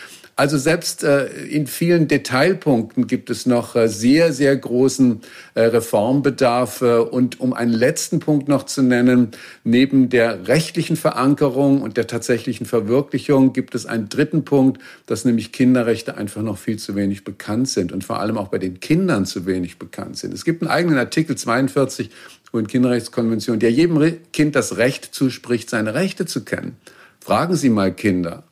Also 0.40 0.56
selbst 0.56 1.04
äh, 1.04 1.26
in 1.26 1.66
vielen 1.66 2.08
Detailpunkten 2.08 3.06
gibt 3.06 3.28
es 3.28 3.44
noch 3.44 3.76
äh, 3.76 3.88
sehr, 3.90 4.32
sehr 4.32 4.56
großen 4.56 5.20
äh, 5.52 5.60
Reformbedarf. 5.60 6.80
Und 6.80 7.40
um 7.40 7.52
einen 7.52 7.74
letzten 7.74 8.20
Punkt 8.20 8.48
noch 8.48 8.62
zu 8.62 8.80
nennen, 8.80 9.32
neben 9.64 10.08
der 10.08 10.48
rechtlichen 10.48 10.96
Verankerung 10.96 11.82
und 11.82 11.98
der 11.98 12.06
tatsächlichen 12.06 12.64
Verwirklichung 12.64 13.52
gibt 13.52 13.74
es 13.74 13.84
einen 13.84 14.08
dritten 14.08 14.46
Punkt, 14.46 14.80
dass 15.04 15.26
nämlich 15.26 15.52
Kinderrechte 15.52 16.16
einfach 16.16 16.40
noch 16.40 16.56
viel 16.56 16.78
zu 16.78 16.94
wenig 16.96 17.22
bekannt 17.22 17.68
sind 17.68 17.92
und 17.92 18.02
vor 18.02 18.18
allem 18.18 18.38
auch 18.38 18.48
bei 18.48 18.56
den 18.56 18.80
Kindern 18.80 19.26
zu 19.26 19.44
wenig 19.44 19.78
bekannt 19.78 20.16
sind. 20.16 20.32
Es 20.32 20.46
gibt 20.46 20.62
einen 20.62 20.70
eigenen 20.70 20.96
Artikel 20.96 21.36
42 21.36 22.08
UN-Kinderrechtskonvention, 22.54 23.58
der 23.58 23.72
jedem 23.72 24.16
Kind 24.32 24.56
das 24.56 24.78
Recht 24.78 25.14
zuspricht, 25.14 25.68
seine 25.68 25.92
Rechte 25.92 26.24
zu 26.24 26.46
kennen. 26.46 26.78
Fragen 27.20 27.56
Sie 27.56 27.68
mal 27.68 27.92
Kinder, 27.92 28.44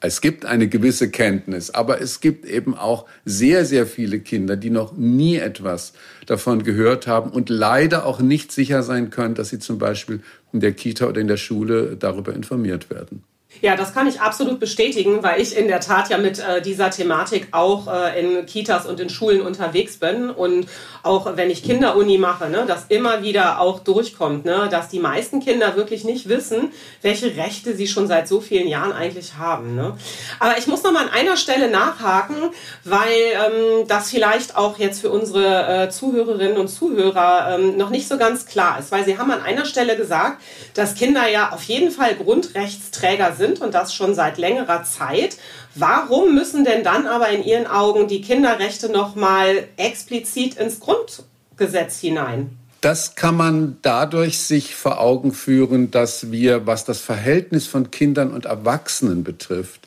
es 0.00 0.22
gibt 0.22 0.46
eine 0.46 0.66
gewisse 0.66 1.10
Kenntnis, 1.10 1.70
aber 1.70 2.00
es 2.00 2.20
gibt 2.20 2.46
eben 2.46 2.74
auch 2.74 3.06
sehr, 3.26 3.66
sehr 3.66 3.86
viele 3.86 4.20
Kinder, 4.20 4.56
die 4.56 4.70
noch 4.70 4.96
nie 4.96 5.36
etwas 5.36 5.92
davon 6.26 6.64
gehört 6.64 7.06
haben 7.06 7.30
und 7.30 7.50
leider 7.50 8.06
auch 8.06 8.20
nicht 8.20 8.50
sicher 8.50 8.82
sein 8.82 9.10
können, 9.10 9.34
dass 9.34 9.50
sie 9.50 9.58
zum 9.58 9.78
Beispiel 9.78 10.20
in 10.52 10.60
der 10.60 10.72
Kita 10.72 11.06
oder 11.06 11.20
in 11.20 11.28
der 11.28 11.36
Schule 11.36 11.96
darüber 11.98 12.32
informiert 12.32 12.88
werden. 12.88 13.22
Ja, 13.62 13.76
das 13.76 13.92
kann 13.92 14.06
ich 14.06 14.20
absolut 14.20 14.58
bestätigen, 14.58 15.22
weil 15.22 15.40
ich 15.40 15.54
in 15.54 15.68
der 15.68 15.80
Tat 15.80 16.08
ja 16.08 16.16
mit 16.16 16.38
äh, 16.38 16.62
dieser 16.62 16.90
Thematik 16.90 17.48
auch 17.50 17.88
äh, 17.92 18.18
in 18.18 18.46
Kitas 18.46 18.86
und 18.86 19.00
in 19.00 19.10
Schulen 19.10 19.42
unterwegs 19.42 19.98
bin 19.98 20.30
und 20.30 20.66
auch 21.02 21.36
wenn 21.36 21.50
ich 21.50 21.62
Kinderuni 21.62 22.16
mache, 22.16 22.48
ne, 22.48 22.64
das 22.66 22.86
immer 22.88 23.22
wieder 23.22 23.60
auch 23.60 23.80
durchkommt, 23.80 24.46
ne, 24.46 24.68
dass 24.70 24.88
die 24.88 25.00
meisten 25.00 25.40
Kinder 25.40 25.76
wirklich 25.76 26.04
nicht 26.04 26.28
wissen, 26.28 26.72
welche 27.02 27.36
Rechte 27.36 27.76
sie 27.76 27.86
schon 27.86 28.06
seit 28.06 28.28
so 28.28 28.40
vielen 28.40 28.66
Jahren 28.66 28.92
eigentlich 28.92 29.34
haben. 29.36 29.74
Ne. 29.74 29.94
Aber 30.38 30.56
ich 30.56 30.66
muss 30.66 30.82
noch 30.82 30.92
mal 30.92 31.04
an 31.04 31.10
einer 31.10 31.36
Stelle 31.36 31.70
nachhaken, 31.70 32.36
weil 32.84 33.00
ähm, 33.08 33.86
das 33.88 34.10
vielleicht 34.10 34.56
auch 34.56 34.78
jetzt 34.78 35.00
für 35.00 35.10
unsere 35.10 35.86
äh, 35.86 35.90
Zuhörerinnen 35.90 36.56
und 36.56 36.68
Zuhörer 36.68 37.58
ähm, 37.58 37.76
noch 37.76 37.90
nicht 37.90 38.08
so 38.08 38.16
ganz 38.16 38.46
klar 38.46 38.78
ist, 38.78 38.90
weil 38.90 39.04
Sie 39.04 39.18
haben 39.18 39.30
an 39.30 39.42
einer 39.42 39.66
Stelle 39.66 39.96
gesagt, 39.96 40.40
dass 40.72 40.94
Kinder 40.94 41.28
ja 41.28 41.50
auf 41.50 41.64
jeden 41.64 41.90
Fall 41.90 42.14
Grundrechtsträger 42.14 43.34
sind 43.36 43.39
sind 43.40 43.60
und 43.60 43.74
das 43.74 43.92
schon 43.92 44.14
seit 44.14 44.38
längerer 44.38 44.84
Zeit. 44.84 45.36
Warum 45.74 46.34
müssen 46.36 46.64
denn 46.64 46.84
dann 46.84 47.08
aber 47.08 47.30
in 47.30 47.42
Ihren 47.42 47.66
Augen 47.66 48.06
die 48.06 48.20
Kinderrechte 48.20 48.88
noch 48.88 49.16
mal 49.16 49.64
explizit 49.76 50.54
ins 50.54 50.78
Grundgesetz 50.78 51.98
hinein? 51.98 52.56
Das 52.80 53.14
kann 53.14 53.36
man 53.36 53.76
dadurch 53.82 54.38
sich 54.38 54.74
vor 54.74 55.00
Augen 55.00 55.32
führen, 55.32 55.90
dass 55.90 56.30
wir, 56.30 56.66
was 56.66 56.84
das 56.84 57.00
Verhältnis 57.00 57.66
von 57.66 57.90
Kindern 57.90 58.30
und 58.30 58.46
Erwachsenen 58.46 59.24
betrifft, 59.24 59.80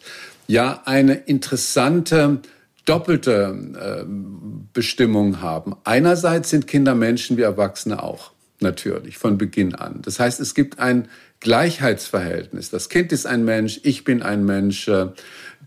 ja 0.48 0.82
eine 0.86 1.14
interessante 1.14 2.40
doppelte 2.86 3.56
äh, 3.80 4.06
Bestimmung 4.74 5.42
haben. 5.42 5.76
Einerseits 5.84 6.50
sind 6.50 6.68
Kinder 6.68 6.96
Menschen 6.96 7.38
wie 7.38 7.42
Erwachsene 7.42 8.04
auch, 8.04 8.32
natürlich, 8.60 9.18
von 9.18 9.38
Beginn 9.38 9.74
an. 9.74 10.02
Das 10.02 10.20
heißt, 10.20 10.40
es 10.40 10.54
gibt 10.54 10.80
ein 10.80 11.08
Gleichheitsverhältnis. 11.44 12.70
Das 12.70 12.90
Kind 12.90 13.12
ist 13.12 13.26
ein 13.26 13.44
Mensch, 13.44 13.82
ich 13.84 14.06
bin 14.06 14.22
ein 14.24 14.46
Mensch. 14.46 14.90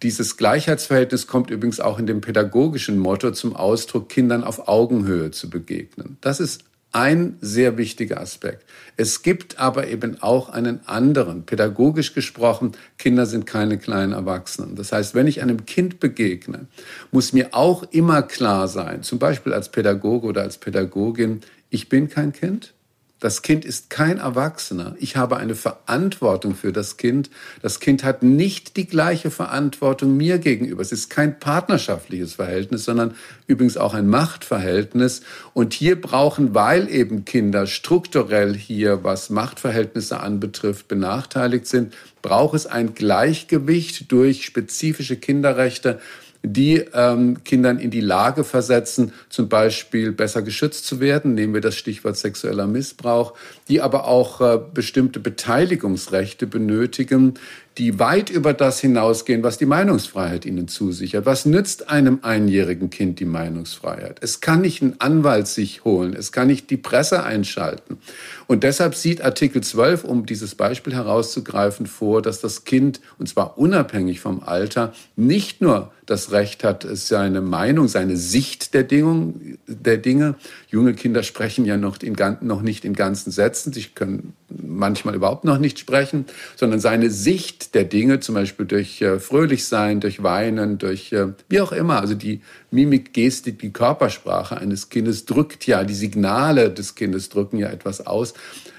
Dieses 0.02 0.36
Gleichheitsverhältnis 0.38 1.26
kommt 1.26 1.50
übrigens 1.50 1.80
auch 1.80 1.98
in 1.98 2.06
dem 2.06 2.22
pädagogischen 2.22 2.98
Motto 2.98 3.30
zum 3.30 3.54
Ausdruck, 3.54 4.08
Kindern 4.08 4.42
auf 4.42 4.68
Augenhöhe 4.68 5.30
zu 5.30 5.50
begegnen. 5.50 6.16
Das 6.22 6.40
ist 6.40 6.64
ein 6.92 7.36
sehr 7.42 7.76
wichtiger 7.76 8.20
Aspekt. 8.22 8.64
Es 8.96 9.22
gibt 9.22 9.58
aber 9.58 9.88
eben 9.88 10.22
auch 10.22 10.48
einen 10.48 10.80
anderen. 10.86 11.44
Pädagogisch 11.44 12.14
gesprochen, 12.14 12.72
Kinder 12.96 13.26
sind 13.26 13.44
keine 13.44 13.76
kleinen 13.76 14.12
Erwachsenen. 14.12 14.76
Das 14.76 14.92
heißt, 14.92 15.14
wenn 15.14 15.26
ich 15.26 15.42
einem 15.42 15.66
Kind 15.66 16.00
begegne, 16.00 16.68
muss 17.12 17.34
mir 17.34 17.48
auch 17.52 17.82
immer 17.90 18.22
klar 18.22 18.66
sein, 18.66 19.02
zum 19.02 19.18
Beispiel 19.18 19.52
als 19.52 19.70
Pädagoge 19.70 20.26
oder 20.26 20.40
als 20.40 20.56
Pädagogin, 20.56 21.42
ich 21.68 21.90
bin 21.90 22.08
kein 22.08 22.32
Kind, 22.32 22.72
das 23.18 23.40
Kind 23.40 23.64
ist 23.64 23.88
kein 23.88 24.18
Erwachsener. 24.18 24.94
Ich 25.00 25.16
habe 25.16 25.38
eine 25.38 25.54
Verantwortung 25.54 26.54
für 26.54 26.70
das 26.70 26.98
Kind. 26.98 27.30
Das 27.62 27.80
Kind 27.80 28.04
hat 28.04 28.22
nicht 28.22 28.76
die 28.76 28.86
gleiche 28.86 29.30
Verantwortung 29.30 30.18
mir 30.18 30.38
gegenüber. 30.38 30.82
Es 30.82 30.92
ist 30.92 31.08
kein 31.08 31.38
partnerschaftliches 31.38 32.34
Verhältnis, 32.34 32.84
sondern 32.84 33.14
übrigens 33.46 33.78
auch 33.78 33.94
ein 33.94 34.06
Machtverhältnis. 34.08 35.22
Und 35.54 35.72
hier 35.72 35.98
brauchen, 35.98 36.54
weil 36.54 36.90
eben 36.90 37.24
Kinder 37.24 37.66
strukturell 37.66 38.54
hier, 38.54 39.02
was 39.02 39.30
Machtverhältnisse 39.30 40.20
anbetrifft, 40.20 40.86
benachteiligt 40.86 41.66
sind, 41.66 41.94
braucht 42.20 42.54
es 42.54 42.66
ein 42.66 42.94
Gleichgewicht 42.94 44.12
durch 44.12 44.44
spezifische 44.44 45.16
Kinderrechte 45.16 46.00
die 46.42 46.84
ähm, 46.94 47.42
Kindern 47.44 47.78
in 47.78 47.90
die 47.90 48.00
Lage 48.00 48.44
versetzen, 48.44 49.12
zum 49.28 49.48
Beispiel 49.48 50.12
besser 50.12 50.42
geschützt 50.42 50.86
zu 50.86 51.00
werden, 51.00 51.34
nehmen 51.34 51.54
wir 51.54 51.60
das 51.60 51.76
Stichwort 51.76 52.16
sexueller 52.16 52.66
Missbrauch, 52.66 53.34
die 53.68 53.80
aber 53.80 54.06
auch 54.06 54.40
äh, 54.40 54.58
bestimmte 54.72 55.20
Beteiligungsrechte 55.20 56.46
benötigen, 56.46 57.34
die 57.78 57.98
weit 57.98 58.30
über 58.30 58.54
das 58.54 58.80
hinausgehen, 58.80 59.42
was 59.42 59.58
die 59.58 59.66
Meinungsfreiheit 59.66 60.46
ihnen 60.46 60.66
zusichert. 60.66 61.26
Was 61.26 61.44
nützt 61.44 61.90
einem 61.90 62.20
einjährigen 62.22 62.88
Kind 62.88 63.20
die 63.20 63.26
Meinungsfreiheit? 63.26 64.18
Es 64.22 64.40
kann 64.40 64.62
nicht 64.62 64.82
einen 64.82 64.96
Anwalt 64.98 65.46
sich 65.46 65.84
holen, 65.84 66.14
es 66.14 66.32
kann 66.32 66.46
nicht 66.46 66.70
die 66.70 66.78
Presse 66.78 67.22
einschalten. 67.22 67.98
Und 68.46 68.62
deshalb 68.62 68.94
sieht 68.94 69.20
Artikel 69.20 69.62
12, 69.62 70.04
um 70.04 70.24
dieses 70.24 70.54
Beispiel 70.54 70.94
herauszugreifen, 70.94 71.86
vor, 71.86 72.22
dass 72.22 72.40
das 72.40 72.64
Kind, 72.64 73.00
und 73.18 73.28
zwar 73.28 73.58
unabhängig 73.58 74.20
vom 74.20 74.42
Alter, 74.42 74.94
nicht 75.16 75.60
nur 75.60 75.92
das 76.06 76.30
Recht 76.30 76.64
hat, 76.64 76.86
seine 76.88 77.40
Meinung, 77.40 77.88
seine 77.88 78.16
Sicht 78.16 78.72
der, 78.74 78.84
Dinge, 78.84 79.34
der 79.66 79.98
Dinge. 79.98 80.36
Junge 80.76 80.92
Kinder 80.92 81.22
sprechen 81.22 81.64
ja 81.64 81.78
noch, 81.78 81.96
in, 82.02 82.14
noch 82.42 82.60
nicht 82.60 82.84
in 82.84 82.92
ganzen 82.92 83.30
Sätzen, 83.30 83.72
sie 83.72 83.84
können 83.84 84.34
manchmal 84.50 85.14
überhaupt 85.14 85.44
noch 85.44 85.56
nicht 85.56 85.78
sprechen, 85.78 86.26
sondern 86.54 86.80
seine 86.80 87.08
Sicht 87.08 87.74
der 87.74 87.84
Dinge, 87.84 88.20
zum 88.20 88.34
Beispiel 88.34 88.66
durch 88.66 89.00
äh, 89.00 89.18
fröhlich 89.18 89.66
sein, 89.66 90.00
durch 90.00 90.22
Weinen, 90.22 90.76
durch 90.76 91.12
äh, 91.12 91.28
wie 91.48 91.62
auch 91.62 91.72
immer. 91.72 92.00
Also 92.00 92.14
die 92.14 92.42
Mimik, 92.70 93.14
Gestik, 93.14 93.58
die 93.58 93.72
Körpersprache 93.72 94.58
eines 94.58 94.90
Kindes 94.90 95.24
drückt 95.24 95.66
ja, 95.66 95.82
die 95.82 95.94
Signale 95.94 96.70
des 96.70 96.94
Kindes 96.94 97.30
drücken 97.30 97.56
ja 97.56 97.68
etwas 97.70 98.06
aus. 98.06 98.34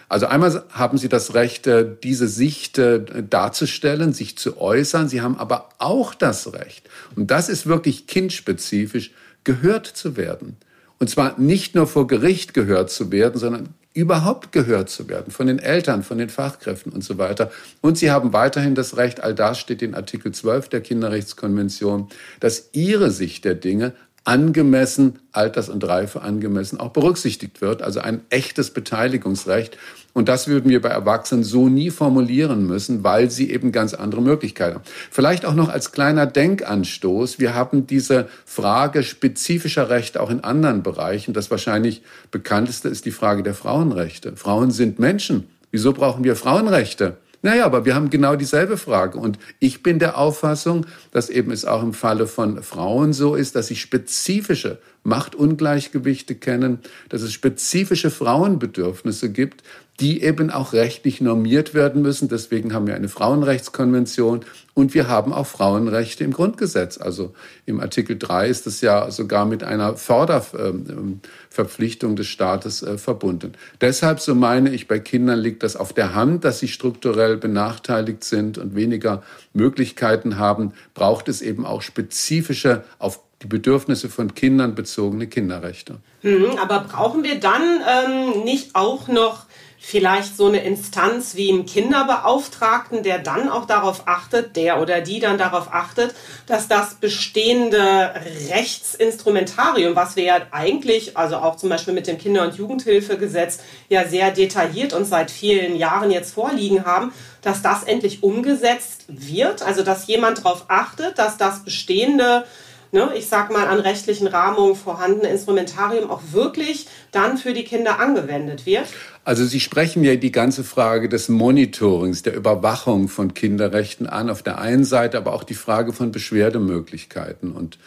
Also 0.08 0.28
einmal 0.28 0.64
haben 0.70 1.00
Sie 1.00 1.10
das 1.10 1.34
Recht, 1.34 1.66
äh, 1.66 1.84
diese 2.04 2.28
Sicht 2.28 2.78
äh, 2.78 3.24
darzustellen, 3.28 4.14
sich 4.14 4.38
zu 4.38 4.62
äußern. 4.62 5.10
Sie 5.10 5.22
haben 5.22 5.38
aber 5.38 5.70
auch 5.80 6.14
das 6.14 6.54
Recht, 6.54 6.88
und 7.16 7.32
das 7.32 7.50
ist 7.50 7.66
wirklich 7.66 8.06
kindspezifisch, 8.06 9.12
gehört 9.44 9.88
zu 9.88 10.16
werden. 10.16 10.58
Und 11.00 11.10
zwar 11.10 11.40
nicht 11.40 11.76
nur 11.76 11.88
vor 11.88 12.08
Gericht 12.08 12.54
gehört 12.54 12.90
zu 12.90 13.12
werden, 13.12 13.40
sondern 13.40 13.70
überhaupt 13.94 14.52
gehört 14.52 14.90
zu 14.90 15.10
werden 15.10 15.32
von 15.32 15.48
den 15.48 15.58
Eltern, 15.58 16.04
von 16.04 16.20
den 16.20 16.30
Fachkräften 16.30 16.92
und 16.92 17.04
so 17.04 17.18
weiter. 17.18 17.50
Und 17.82 17.98
sie 17.98 18.12
haben 18.12 18.32
weiterhin 18.32 18.76
das 18.76 18.96
Recht, 18.96 19.22
all 19.22 19.34
das 19.34 19.58
steht 19.58 19.82
in 19.82 19.96
Artikel 19.96 20.32
12 20.32 20.70
der 20.70 20.82
Kinderrechtskonvention, 20.82 22.08
dass 22.40 22.70
ihre 22.74 23.10
Sicht 23.10 23.44
der 23.44 23.56
Dinge 23.56 23.94
angemessen, 24.28 25.20
alters- 25.32 25.70
und 25.70 25.88
reife 25.88 26.22
angemessen 26.22 26.80
auch 26.82 26.90
berücksichtigt 26.90 27.62
wird. 27.62 27.82
Also 27.82 28.02
ein 28.02 28.22
echtes 28.30 28.72
Beteiligungsrecht. 28.72 29.78
Und 30.14 30.28
das 30.28 30.50
würden 30.50 30.70
wir 30.70 30.82
bei 30.82 30.90
Erwachsenen 30.90 31.46
so 31.46 31.70
nie 31.70 31.92
formulieren 31.92 32.68
müssen, 32.68 33.04
weil 33.06 33.32
sie 33.32 33.52
eben 33.52 33.72
ganz 33.72 33.94
andere 33.94 34.22
Möglichkeiten 34.22 34.76
haben. 34.76 34.84
Vielleicht 35.12 35.46
auch 35.46 35.54
noch 35.54 35.70
als 35.70 35.94
kleiner 35.94 36.26
Denkanstoß. 36.26 37.40
Wir 37.40 37.56
haben 37.56 37.88
diese 37.88 38.28
Frage 38.44 39.04
spezifischer 39.04 39.90
Rechte 39.90 40.20
auch 40.20 40.30
in 40.30 40.44
anderen 40.44 40.84
Bereichen. 40.84 41.34
Das 41.34 41.50
wahrscheinlich 41.50 42.02
bekannteste 42.30 42.90
ist 42.90 43.06
die 43.06 43.12
Frage 43.12 43.44
der 43.44 43.54
Frauenrechte. 43.54 44.36
Frauen 44.36 44.72
sind 44.72 45.00
Menschen. 45.00 45.48
Wieso 45.72 45.94
brauchen 45.94 46.26
wir 46.26 46.36
Frauenrechte? 46.36 47.16
Naja, 47.48 47.66
aber 47.66 47.86
wir 47.86 47.96
haben 47.96 48.10
genau 48.10 48.36
dieselbe 48.36 48.76
Frage. 48.76 49.18
Und 49.18 49.40
ich 49.60 49.82
bin 49.82 50.00
der 50.00 50.18
Auffassung, 50.18 50.86
dass 51.12 51.30
eben 51.30 51.52
es 51.52 51.64
auch 51.64 51.82
im 51.82 51.94
Falle 51.94 52.28
von 52.28 52.62
Frauen 52.62 53.14
so 53.14 53.36
ist, 53.36 53.56
dass 53.56 53.68
sie 53.68 53.78
spezifische 53.78 54.80
Machtungleichgewichte 55.04 56.36
kennen, 56.36 56.80
dass 57.08 57.22
es 57.22 57.32
spezifische 57.32 58.12
Frauenbedürfnisse 58.12 59.32
gibt, 59.32 59.64
die 60.00 60.22
eben 60.22 60.52
auch 60.52 60.74
rechtlich 60.74 61.22
normiert 61.22 61.74
werden 61.74 62.04
müssen. 62.04 62.30
Deswegen 62.30 62.72
haben 62.74 62.86
wir 62.86 62.94
eine 62.96 63.10
Frauenrechtskonvention 63.10 64.42
und 64.76 64.94
wir 64.94 65.08
haben 65.08 65.34
auch 65.34 65.48
Frauenrechte 65.48 66.24
im 66.24 66.34
Grundgesetz. 66.34 67.00
Also 67.00 67.34
im 67.66 67.80
Artikel 67.80 68.16
3 68.16 68.48
ist 68.48 68.68
es 68.68 68.82
ja 68.82 69.10
sogar 69.10 69.48
mit 69.48 69.64
einer 69.64 69.98
Förderverpflichtung 69.98 72.16
des 72.16 72.28
Staates 72.28 72.84
äh, 72.84 73.00
verbunden. 73.00 73.54
Deshalb, 73.82 74.20
so 74.20 74.36
meine 74.36 74.70
ich, 74.70 74.88
bei 74.88 75.00
Kindern 75.00 75.40
liegt 75.40 75.64
das 75.64 75.76
auf 75.76 75.94
der 75.94 76.14
Hand, 76.14 76.46
dass 76.46 76.60
sie 76.60 76.68
strukturell 76.68 77.38
benachteiligt 77.38 78.24
sind 78.24 78.60
und 78.60 78.76
weniger 78.76 79.24
Möglichkeiten 79.54 80.38
haben, 80.38 80.74
braucht 80.94 81.28
es 81.28 81.42
eben 81.42 81.66
auch 81.66 81.82
spezifische, 81.82 82.84
auf 83.00 83.22
die 83.42 83.48
Bedürfnisse 83.48 84.10
von 84.10 84.36
Kindern 84.36 84.76
bezogene 84.76 85.26
Kinderrechte. 85.28 85.96
Hm, 86.22 86.58
aber 86.62 86.82
brauchen 86.82 87.24
wir 87.24 87.40
dann 87.40 87.64
ähm, 87.64 88.44
nicht 88.44 88.76
auch 88.76 89.08
noch 89.08 89.47
vielleicht 89.80 90.36
so 90.36 90.48
eine 90.48 90.64
Instanz 90.64 91.36
wie 91.36 91.52
einen 91.52 91.66
Kinderbeauftragten, 91.66 93.04
der 93.04 93.20
dann 93.20 93.50
auch 93.50 93.66
darauf 93.66 94.08
achtet, 94.08 94.56
der 94.56 94.82
oder 94.82 95.02
die 95.02 95.20
dann 95.20 95.38
darauf 95.38 95.72
achtet, 95.72 96.16
dass 96.48 96.68
das 96.68 96.96
bestehende 96.96 98.14
Rechtsinstrumentarium, 98.50 99.96
was 99.96 100.16
wir 100.16 100.24
ja 100.24 100.42
eigentlich, 100.52 101.16
also 101.16 101.38
auch 101.38 101.58
zum 101.58 101.70
Beispiel 101.70 101.94
mit 101.94 102.08
dem 102.08 102.18
Kinder- 102.18 102.44
und 102.44 102.56
Jugendhilfegesetz 102.56 103.60
ja 103.88 104.08
sehr 104.08 104.32
detailliert 104.32 104.94
und 104.94 105.06
seit 105.06 105.30
vielen 105.32 105.76
Jahren 105.76 106.12
jetzt 106.12 106.34
vorliegen 106.34 106.86
haben, 106.86 107.14
dass 107.42 107.62
das 107.62 107.84
endlich 107.84 108.24
umgesetzt 108.24 109.06
wird, 109.08 109.62
also 109.62 109.84
dass 109.84 110.08
jemand 110.08 110.40
darauf 110.40 110.66
achtet, 110.70 111.20
dass 111.20 111.38
das 111.38 111.64
bestehende 111.64 112.46
ne, 112.92 113.12
ich 113.16 113.28
sag 113.28 113.52
mal, 113.52 113.68
an 113.68 113.80
rechtlichen 113.80 114.28
Rahmungen 114.28 114.76
vorhandene 114.76 115.30
Instrumentarium 115.30 116.10
auch 116.10 116.22
wirklich 116.32 116.88
dann 117.12 117.38
für 117.38 117.54
die 117.54 117.64
Kinder 117.64 118.00
angewendet 118.00 118.66
wird? 118.66 118.88
Also 119.24 119.46
Sie 119.46 119.60
sprechen 119.60 120.04
ja 120.04 120.16
die 120.16 120.32
ganze 120.32 120.64
Frage 120.64 121.10
des 121.10 121.30
Monitorings, 121.30 122.24
der 122.24 122.36
Überwachung 122.36 123.10
von 123.10 123.34
Kinderrechten 123.34 124.08
an, 124.08 124.30
auf 124.30 124.42
der 124.42 124.60
einen 124.60 124.86
Seite, 124.86 125.18
aber 125.18 125.34
auch 125.34 125.44
die 125.44 125.54
Frage 125.54 125.92
von 125.92 126.12
Beschwerdemöglichkeiten 126.12 127.52
und 127.52 127.78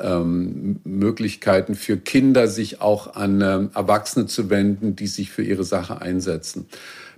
ähm, 0.00 0.80
Möglichkeiten 0.84 1.74
für 1.74 1.96
Kinder, 1.96 2.48
sich 2.48 2.80
auch 2.80 3.14
an 3.14 3.40
ähm, 3.40 3.70
Erwachsene 3.74 4.26
zu 4.26 4.50
wenden, 4.50 4.96
die 4.96 5.06
sich 5.06 5.30
für 5.30 5.42
ihre 5.42 5.64
Sache 5.64 6.00
einsetzen. 6.00 6.66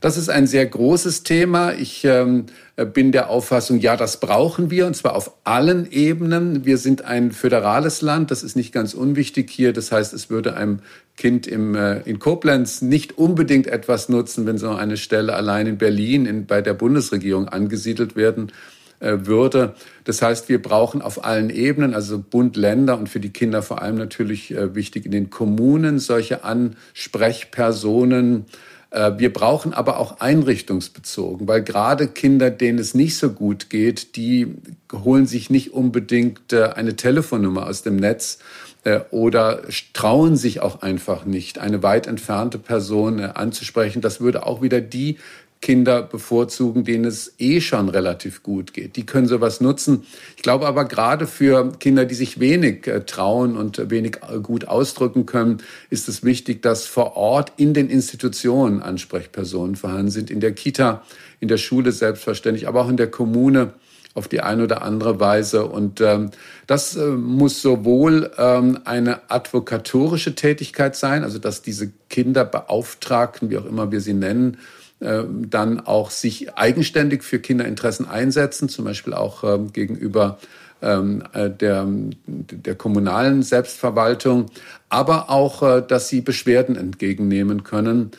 Das 0.01 0.17
ist 0.17 0.31
ein 0.31 0.47
sehr 0.47 0.65
großes 0.65 1.25
Thema. 1.25 1.75
Ich 1.75 2.05
ähm, 2.05 2.47
bin 2.95 3.13
der 3.13 3.29
Auffassung, 3.29 3.81
ja, 3.81 3.97
das 3.97 4.19
brauchen 4.19 4.71
wir, 4.71 4.87
und 4.87 4.97
zwar 4.97 5.15
auf 5.15 5.33
allen 5.45 5.91
Ebenen. 5.93 6.65
Wir 6.65 6.79
sind 6.79 7.05
ein 7.05 7.33
föderales 7.33 8.01
Land, 8.01 8.31
das 8.31 8.43
ist 8.43 8.57
nicht 8.57 8.73
ganz 8.73 8.95
unwichtig 8.95 9.51
hier. 9.51 9.75
Das 9.75 9.93
heißt, 9.93 10.15
es 10.15 10.31
würde 10.31 10.57
einem 10.57 10.79
Kind 11.19 11.47
im, 11.47 11.75
äh, 11.75 12.01
in 12.01 12.19
Koblenz 12.19 12.81
nicht 12.81 13.19
unbedingt 13.19 13.67
etwas 13.67 14.09
nutzen, 14.09 14.47
wenn 14.47 14.57
so 14.57 14.71
eine 14.71 14.97
Stelle 14.97 15.35
allein 15.35 15.67
in 15.67 15.77
Berlin 15.77 16.25
in, 16.25 16.47
bei 16.47 16.63
der 16.63 16.73
Bundesregierung 16.73 17.49
angesiedelt 17.49 18.17
werden 18.17 18.53
würde. 19.01 19.75
Das 20.05 20.23
heißt, 20.23 20.49
wir 20.49 20.61
brauchen 20.61 21.01
auf 21.01 21.25
allen 21.25 21.51
Ebenen, 21.51 21.95
also 21.95 22.19
Bund, 22.19 22.57
Länder 22.57 22.99
und 22.99 23.09
für 23.09 23.21
die 23.21 23.31
Kinder 23.31 23.63
vor 23.63 23.81
allem 23.81 23.97
natürlich 23.97 24.55
äh, 24.55 24.75
wichtig 24.75 25.07
in 25.07 25.13
den 25.13 25.31
Kommunen 25.31 25.99
solche 25.99 26.45
Ansprechpersonen, 26.45 28.47
äh, 28.91 29.13
wir 29.17 29.33
brauchen 29.33 29.73
aber 29.73 29.99
auch 29.99 30.21
einrichtungsbezogen, 30.21 31.49
weil 31.49 31.63
gerade 31.63 32.09
Kinder, 32.09 32.51
denen 32.51 32.79
es 32.79 32.95
nicht 32.95 33.17
so 33.17 33.31
gut 33.31 33.71
geht, 33.71 34.17
die 34.17 34.55
holen 34.93 35.27
sich 35.27 35.51
nicht 35.51 35.73
unbedingt 35.73 36.53
äh, 36.53 36.65
eine 36.65 36.97
Telefonnummer 36.97 37.67
aus 37.67 37.83
dem 37.83 37.97
Netz 37.97 38.39
äh, 38.85 39.01
oder 39.11 39.63
trauen 39.93 40.37
sich 40.37 40.61
auch 40.61 40.83
einfach 40.83 41.25
nicht, 41.25 41.59
eine 41.59 41.83
weit 41.83 42.07
entfernte 42.07 42.59
Person 42.59 43.21
anzusprechen. 43.21 44.03
Das 44.03 44.21
würde 44.21 44.45
auch 44.45 44.61
wieder 44.61 44.81
die 44.81 45.19
Kinder 45.61 46.03
bevorzugen, 46.03 46.85
denen 46.85 47.05
es 47.05 47.35
eh 47.39 47.61
schon 47.61 47.91
relativ 47.91 48.43
gut 48.43 48.73
geht. 48.73 48.97
Die 48.97 49.05
können 49.05 49.27
sowas 49.27 49.61
nutzen. 49.61 50.05
Ich 50.37 50.43
glaube 50.43 50.67
aber 50.67 50.87
gerade 50.87 51.27
für 51.27 51.73
Kinder, 51.73 52.07
die 52.07 52.15
sich 52.15 52.41
wenig 52.41 52.87
äh, 52.87 53.05
trauen 53.05 53.57
und 53.59 53.91
wenig 53.91 54.19
äh, 54.29 54.39
gut 54.39 54.69
ausdrücken 54.69 55.27
können, 55.27 55.59
ist 55.91 56.09
es 56.09 56.25
wichtig, 56.25 56.63
dass 56.63 56.87
vor 56.87 57.17
Ort 57.17 57.53
in 57.59 57.75
den 57.75 57.91
Institutionen 57.91 58.81
Ansprechpersonen 58.81 59.77
vorhanden 59.77 60.11
sind, 60.11 60.31
in 60.31 60.41
der 60.41 60.53
Kita, 60.53 61.03
in 61.41 61.49
der 61.49 61.59
Schule 61.59 61.93
selbstverständlich, 61.93 62.67
aber 62.67 62.83
auch 62.83 62.89
in 62.89 62.97
der 62.97 63.11
Kommune 63.11 63.75
auf 64.15 64.29
die 64.29 64.41
eine 64.41 64.65
oder 64.65 64.83
andere 64.83 65.21
Weise. 65.21 65.67
Und 65.67 66.01
ähm, 66.01 66.31
das 66.67 66.97
äh, 66.97 67.07
muss 67.07 67.61
sowohl 67.61 68.31
ähm, 68.39 68.79
eine 68.85 69.31
advokatorische 69.31 70.35
Tätigkeit 70.35 70.97
sein, 70.97 71.23
also 71.23 71.39
dass 71.39 71.63
diese 71.63 71.93
Kinderbeauftragten, 72.09 73.51
wie 73.51 73.59
auch 73.59 73.67
immer 73.67 73.93
wir 73.93 74.01
sie 74.01 74.15
nennen, 74.15 74.57
dann 75.01 75.81
auch 75.81 76.11
sich 76.11 76.55
eigenständig 76.57 77.23
für 77.23 77.39
Kinderinteressen 77.39 78.07
einsetzen, 78.07 78.69
zum 78.69 78.85
Beispiel 78.85 79.15
auch 79.15 79.45
ähm, 79.45 79.73
gegenüber 79.73 80.39
ähm, 80.83 81.23
äh, 81.35 81.51
der, 81.51 81.87
der 82.27 82.75
kommunalen 82.75 83.43
Selbstverwaltung, 83.43 84.47
aber 84.89 85.29
auch, 85.29 85.63
äh, 85.63 85.83
dass 85.87 86.09
sie 86.09 86.23
Beschwerden 86.23 86.77
entgegennehmen 86.77 87.65
können. 87.65 88.13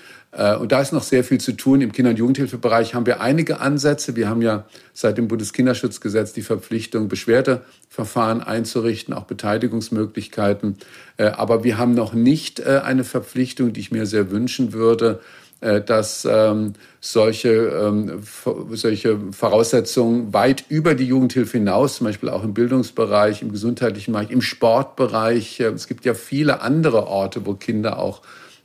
Und 0.62 0.72
da 0.72 0.80
ist 0.80 0.94
noch 0.94 1.04
sehr 1.04 1.26
viel 1.26 1.42
zu 1.42 1.52
tun. 1.52 1.82
Im 1.82 1.92
Kinder- 1.92 2.12
und 2.12 2.18
Jugendhilfebereich 2.18 2.96
haben 2.96 3.06
wir 3.06 3.20
einige 3.20 3.60
Ansätze. 3.60 4.16
Wir 4.16 4.30
haben 4.30 4.42
ja 4.42 4.64
seit 4.94 5.18
dem 5.18 5.28
Bundeskinderschutzgesetz 5.28 6.32
die 6.32 6.42
Verpflichtung, 6.42 7.10
Beschwerdeverfahren 7.10 8.42
einzurichten, 8.42 9.14
auch 9.14 9.26
Beteiligungsmöglichkeiten. 9.26 10.78
Aber 11.18 11.66
wir 11.66 11.78
haben 11.78 11.96
noch 11.96 12.14
nicht 12.14 12.66
eine 12.66 13.04
Verpflichtung, 13.04 13.74
die 13.74 13.82
ich 13.82 13.92
mir 13.92 14.06
sehr 14.06 14.32
wünschen 14.32 14.72
würde, 14.72 15.20
äh, 15.20 15.42
dass 15.62 16.28
ähm, 16.30 16.74
solche, 17.00 17.50
ähm, 17.50 18.24
solche 18.72 19.20
Voraussetzungen 19.32 20.34
weit 20.34 20.66
über 20.70 20.96
die 20.96 21.06
Jugendhilfe 21.06 21.58
hinaus, 21.60 21.98
zum 21.98 22.08
Beispiel 22.08 22.30
auch 22.30 22.44
im 22.44 22.56
Bildungsbereich, 22.56 23.44
im 23.44 23.52
gesundheitlichen 23.52 24.14
Bereich, 24.14 24.32
im 24.32 24.42
Sportbereich, 24.42 25.60
äh, 25.60 25.66
es 25.66 25.88
gibt 25.88 26.04
ja 26.06 26.16
viele 26.16 26.62
andere 26.62 27.06
Orte, 27.06 27.46
wo 27.46 27.54
Kinder 27.54 28.00
auch 28.00 28.22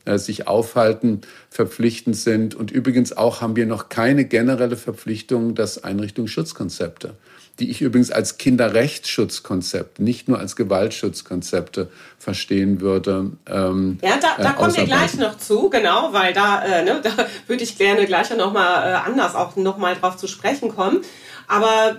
äh, 0.07 0.19
sich 0.19 0.49
aufhalten, 0.49 1.21
verpflichtend 1.51 2.17
sind. 2.17 2.55
Und 2.55 2.71
übrigens 2.71 3.15
auch 3.15 3.43
haben 3.43 3.57
wir 3.57 3.67
noch 3.67 3.89
keine 3.91 4.25
generelle 4.25 4.77
Verpflichtung, 4.77 5.55
dass 5.55 5.85
Einrichtungsschutzkonzepte 5.85 7.15
die 7.59 7.71
ich 7.71 7.81
übrigens 7.81 8.11
als 8.11 8.39
Kinderrechtsschutzkonzept, 8.39 9.99
nicht 9.99 10.29
nur 10.29 10.39
als 10.39 10.57
Gewaltschutzkonzepte 10.57 11.91
verstehen 12.19 12.81
würde. 12.81 13.33
Ähm, 13.47 13.99
ja, 14.03 14.19
da, 14.21 14.43
da 14.43 14.51
äh, 14.51 14.55
kommen 14.55 14.77
wir 14.77 14.85
gleich 14.85 15.15
noch 15.15 15.39
zu, 15.39 15.71
genau, 15.71 16.13
weil 16.13 16.33
da, 16.35 16.63
äh, 16.63 16.85
ne, 16.85 17.01
da 17.03 17.11
würde 17.47 17.63
ich 17.63 17.79
gerne 17.79 18.07
gleich 18.07 18.35
noch 18.37 18.53
mal 18.53 18.91
äh, 18.91 18.95
anders 18.95 19.35
auch 19.35 19.57
noch 19.57 19.79
mal 19.79 19.95
drauf 19.95 20.17
zu 20.17 20.27
sprechen 20.27 20.75
kommen. 20.75 21.01
Aber 21.49 21.97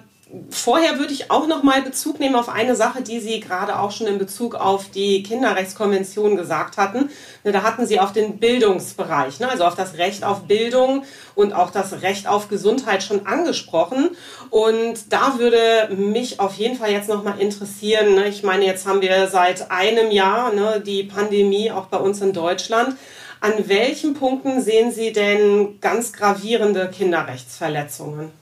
Vorher 0.50 1.00
würde 1.00 1.14
ich 1.14 1.32
auch 1.32 1.48
noch 1.48 1.64
mal 1.64 1.82
Bezug 1.82 2.20
nehmen 2.20 2.36
auf 2.36 2.50
eine 2.50 2.76
Sache, 2.76 3.02
die 3.02 3.22
Sie 3.22 3.40
gerade 3.40 3.80
auch 3.80 3.92
schon 3.92 4.08
in 4.08 4.18
Bezug 4.18 4.56
auf 4.56 4.90
die 4.92 5.24
Kinderrechtskonvention 5.24 6.36
gesagt 6.36 6.76
hatten. 6.76 7.10
Ne, 7.46 7.54
da 7.54 7.64
hatten 7.64 7.88
Sie 7.88 8.00
auf 8.02 8.12
den 8.12 8.38
Bildungsbereich, 8.38 9.40
ne, 9.40 9.50
also 9.50 9.64
auf 9.64 9.76
das 9.76 9.98
Recht 9.98 10.26
auf 10.26 10.42
Bildung 10.42 11.04
und 11.34 11.54
auch 11.54 11.72
das 11.72 12.02
Recht 12.02 12.28
auf 12.28 12.50
Gesundheit 12.50 13.04
schon 13.04 13.26
angesprochen. 13.26 14.10
Und 14.50 15.14
da 15.14 15.40
würde 15.40 15.96
mich 15.96 16.42
auf 16.42 16.56
jeden 16.56 16.76
Fall 16.76 16.92
jetzt 16.92 17.08
noch 17.08 17.24
mal 17.24 17.40
interessieren. 17.40 18.16
Ne, 18.16 18.28
ich 18.28 18.44
meine, 18.44 18.66
jetzt 18.66 18.86
haben 18.86 19.02
wir 19.02 19.30
seit 19.30 19.72
einem 19.72 20.12
Jahr 20.12 20.52
die 20.80 21.04
Pandemie 21.04 21.72
auch 21.72 21.86
bei 21.86 21.98
uns 21.98 22.20
in 22.20 22.34
Deutschland. 22.34 22.98
An 23.40 23.54
welchen 23.68 24.14
Punkten 24.14 24.62
sehen 24.62 24.92
Sie 24.92 25.14
denn 25.14 25.80
ganz 25.80 26.12
gravierende 26.12 26.90
Kinderrechtsverletzungen? 26.90 28.37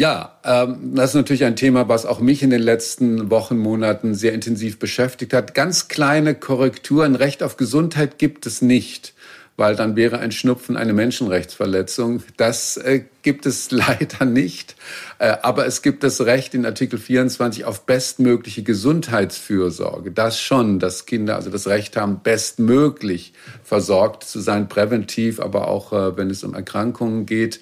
Ja, 0.00 0.38
ähm, 0.44 0.94
das 0.94 1.10
ist 1.10 1.16
natürlich 1.16 1.44
ein 1.44 1.56
Thema, 1.56 1.90
was 1.90 2.06
auch 2.06 2.20
mich 2.20 2.42
in 2.42 2.48
den 2.48 2.62
letzten 2.62 3.30
Wochen, 3.30 3.58
Monaten 3.58 4.14
sehr 4.14 4.32
intensiv 4.32 4.78
beschäftigt 4.78 5.34
hat. 5.34 5.54
Ganz 5.54 5.88
kleine 5.88 6.34
Korrekturen. 6.34 7.16
Recht 7.16 7.42
auf 7.42 7.58
Gesundheit 7.58 8.16
gibt 8.16 8.46
es 8.46 8.62
nicht, 8.62 9.12
weil 9.58 9.76
dann 9.76 9.96
wäre 9.96 10.18
ein 10.18 10.32
Schnupfen 10.32 10.78
eine 10.78 10.94
Menschenrechtsverletzung. 10.94 12.22
Das 12.38 12.78
äh, 12.78 13.02
gibt 13.20 13.44
es 13.44 13.70
leider 13.70 14.24
nicht. 14.24 14.74
Äh, 15.18 15.36
aber 15.42 15.66
es 15.66 15.82
gibt 15.82 16.02
das 16.02 16.22
Recht 16.22 16.54
in 16.54 16.64
Artikel 16.64 16.98
24 16.98 17.66
auf 17.66 17.84
bestmögliche 17.84 18.62
Gesundheitsfürsorge. 18.62 20.12
Das 20.12 20.40
schon, 20.40 20.78
dass 20.78 21.04
Kinder 21.04 21.36
also 21.36 21.50
das 21.50 21.66
Recht 21.66 21.98
haben, 21.98 22.22
bestmöglich 22.22 23.34
versorgt 23.62 24.24
zu 24.24 24.40
sein, 24.40 24.66
präventiv, 24.66 25.40
aber 25.40 25.68
auch 25.68 25.92
äh, 25.92 26.16
wenn 26.16 26.30
es 26.30 26.42
um 26.42 26.54
Erkrankungen 26.54 27.26
geht 27.26 27.60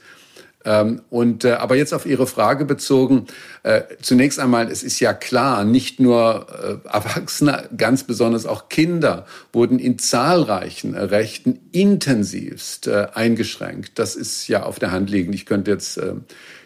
ähm, 0.68 1.00
und 1.08 1.46
äh, 1.46 1.52
aber 1.52 1.76
jetzt 1.76 1.94
auf 1.94 2.04
Ihre 2.04 2.26
Frage 2.26 2.66
bezogen, 2.66 3.26
äh, 3.62 3.80
zunächst 4.02 4.38
einmal, 4.38 4.70
es 4.70 4.82
ist 4.82 5.00
ja 5.00 5.14
klar, 5.14 5.64
nicht 5.64 5.98
nur 5.98 6.46
äh, 6.84 6.86
Erwachsene, 6.86 7.70
ganz 7.74 8.04
besonders 8.04 8.44
auch 8.44 8.68
Kinder 8.68 9.24
wurden 9.50 9.78
in 9.78 9.98
zahlreichen 9.98 10.94
Rechten 10.94 11.58
intensivst 11.72 12.86
äh, 12.86 13.06
eingeschränkt. 13.14 13.98
Das 13.98 14.14
ist 14.14 14.46
ja 14.46 14.64
auf 14.64 14.78
der 14.78 14.92
Hand 14.92 15.08
liegend. 15.08 15.34
Ich 15.34 15.46
könnte 15.46 15.70
jetzt 15.70 15.96
äh, 15.96 16.12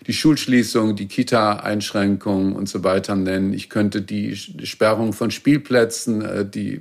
die 0.09 0.15
Schulschließung, 0.15 0.97
die 0.97 1.07
Kita-Einschränkungen 1.07 2.55
und 2.55 2.69
so 2.69 2.83
weiter 2.83 3.15
nennen. 3.15 3.53
Ich 3.53 3.69
könnte 3.69 4.03
die 4.03 4.35
Sperrung 4.35 5.13
von 5.13 5.31
Spielplätzen, 5.31 6.23
äh, 6.23 6.45
die 6.45 6.81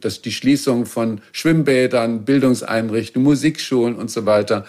das, 0.00 0.22
die 0.22 0.32
Schließung 0.32 0.86
von 0.86 1.20
Schwimmbädern, 1.32 2.24
Bildungseinrichtungen, 2.24 3.24
Musikschulen 3.24 3.94
und 3.94 4.10
so 4.10 4.24
weiter 4.24 4.64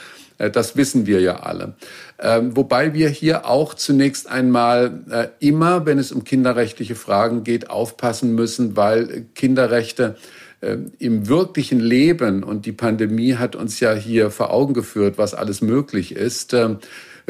das 0.49 0.75
wissen 0.75 1.06
wir 1.06 1.21
ja 1.21 1.41
alle. 1.41 1.73
Ähm, 2.19 2.56
wobei 2.56 2.93
wir 2.93 3.10
hier 3.10 3.45
auch 3.45 3.73
zunächst 3.73 4.30
einmal 4.30 5.01
äh, 5.10 5.27
immer, 5.39 5.86
wenn 5.86 5.99
es 5.99 6.12
um 6.12 6.23
kinderrechtliche 6.23 6.95
Fragen 6.95 7.43
geht, 7.43 7.69
aufpassen 7.69 8.34
müssen, 8.34 8.75
weil 8.75 9.25
Kinderrechte 9.36 10.15
äh, 10.62 10.77
im 10.99 11.27
wirklichen 11.27 11.80
Leben, 11.80 12.43
und 12.43 12.65
die 12.65 12.71
Pandemie 12.71 13.36
hat 13.36 13.56
uns 13.56 13.80
ja 13.80 13.93
hier 13.93 14.32
vor 14.32 14.51
Augen 14.51 14.73
geführt, 14.73 15.17
was 15.17 15.34
alles 15.34 15.62
möglich 15.62 16.15
ist, 16.15 16.54
ähm, 16.54 16.77
äh, 16.77 16.86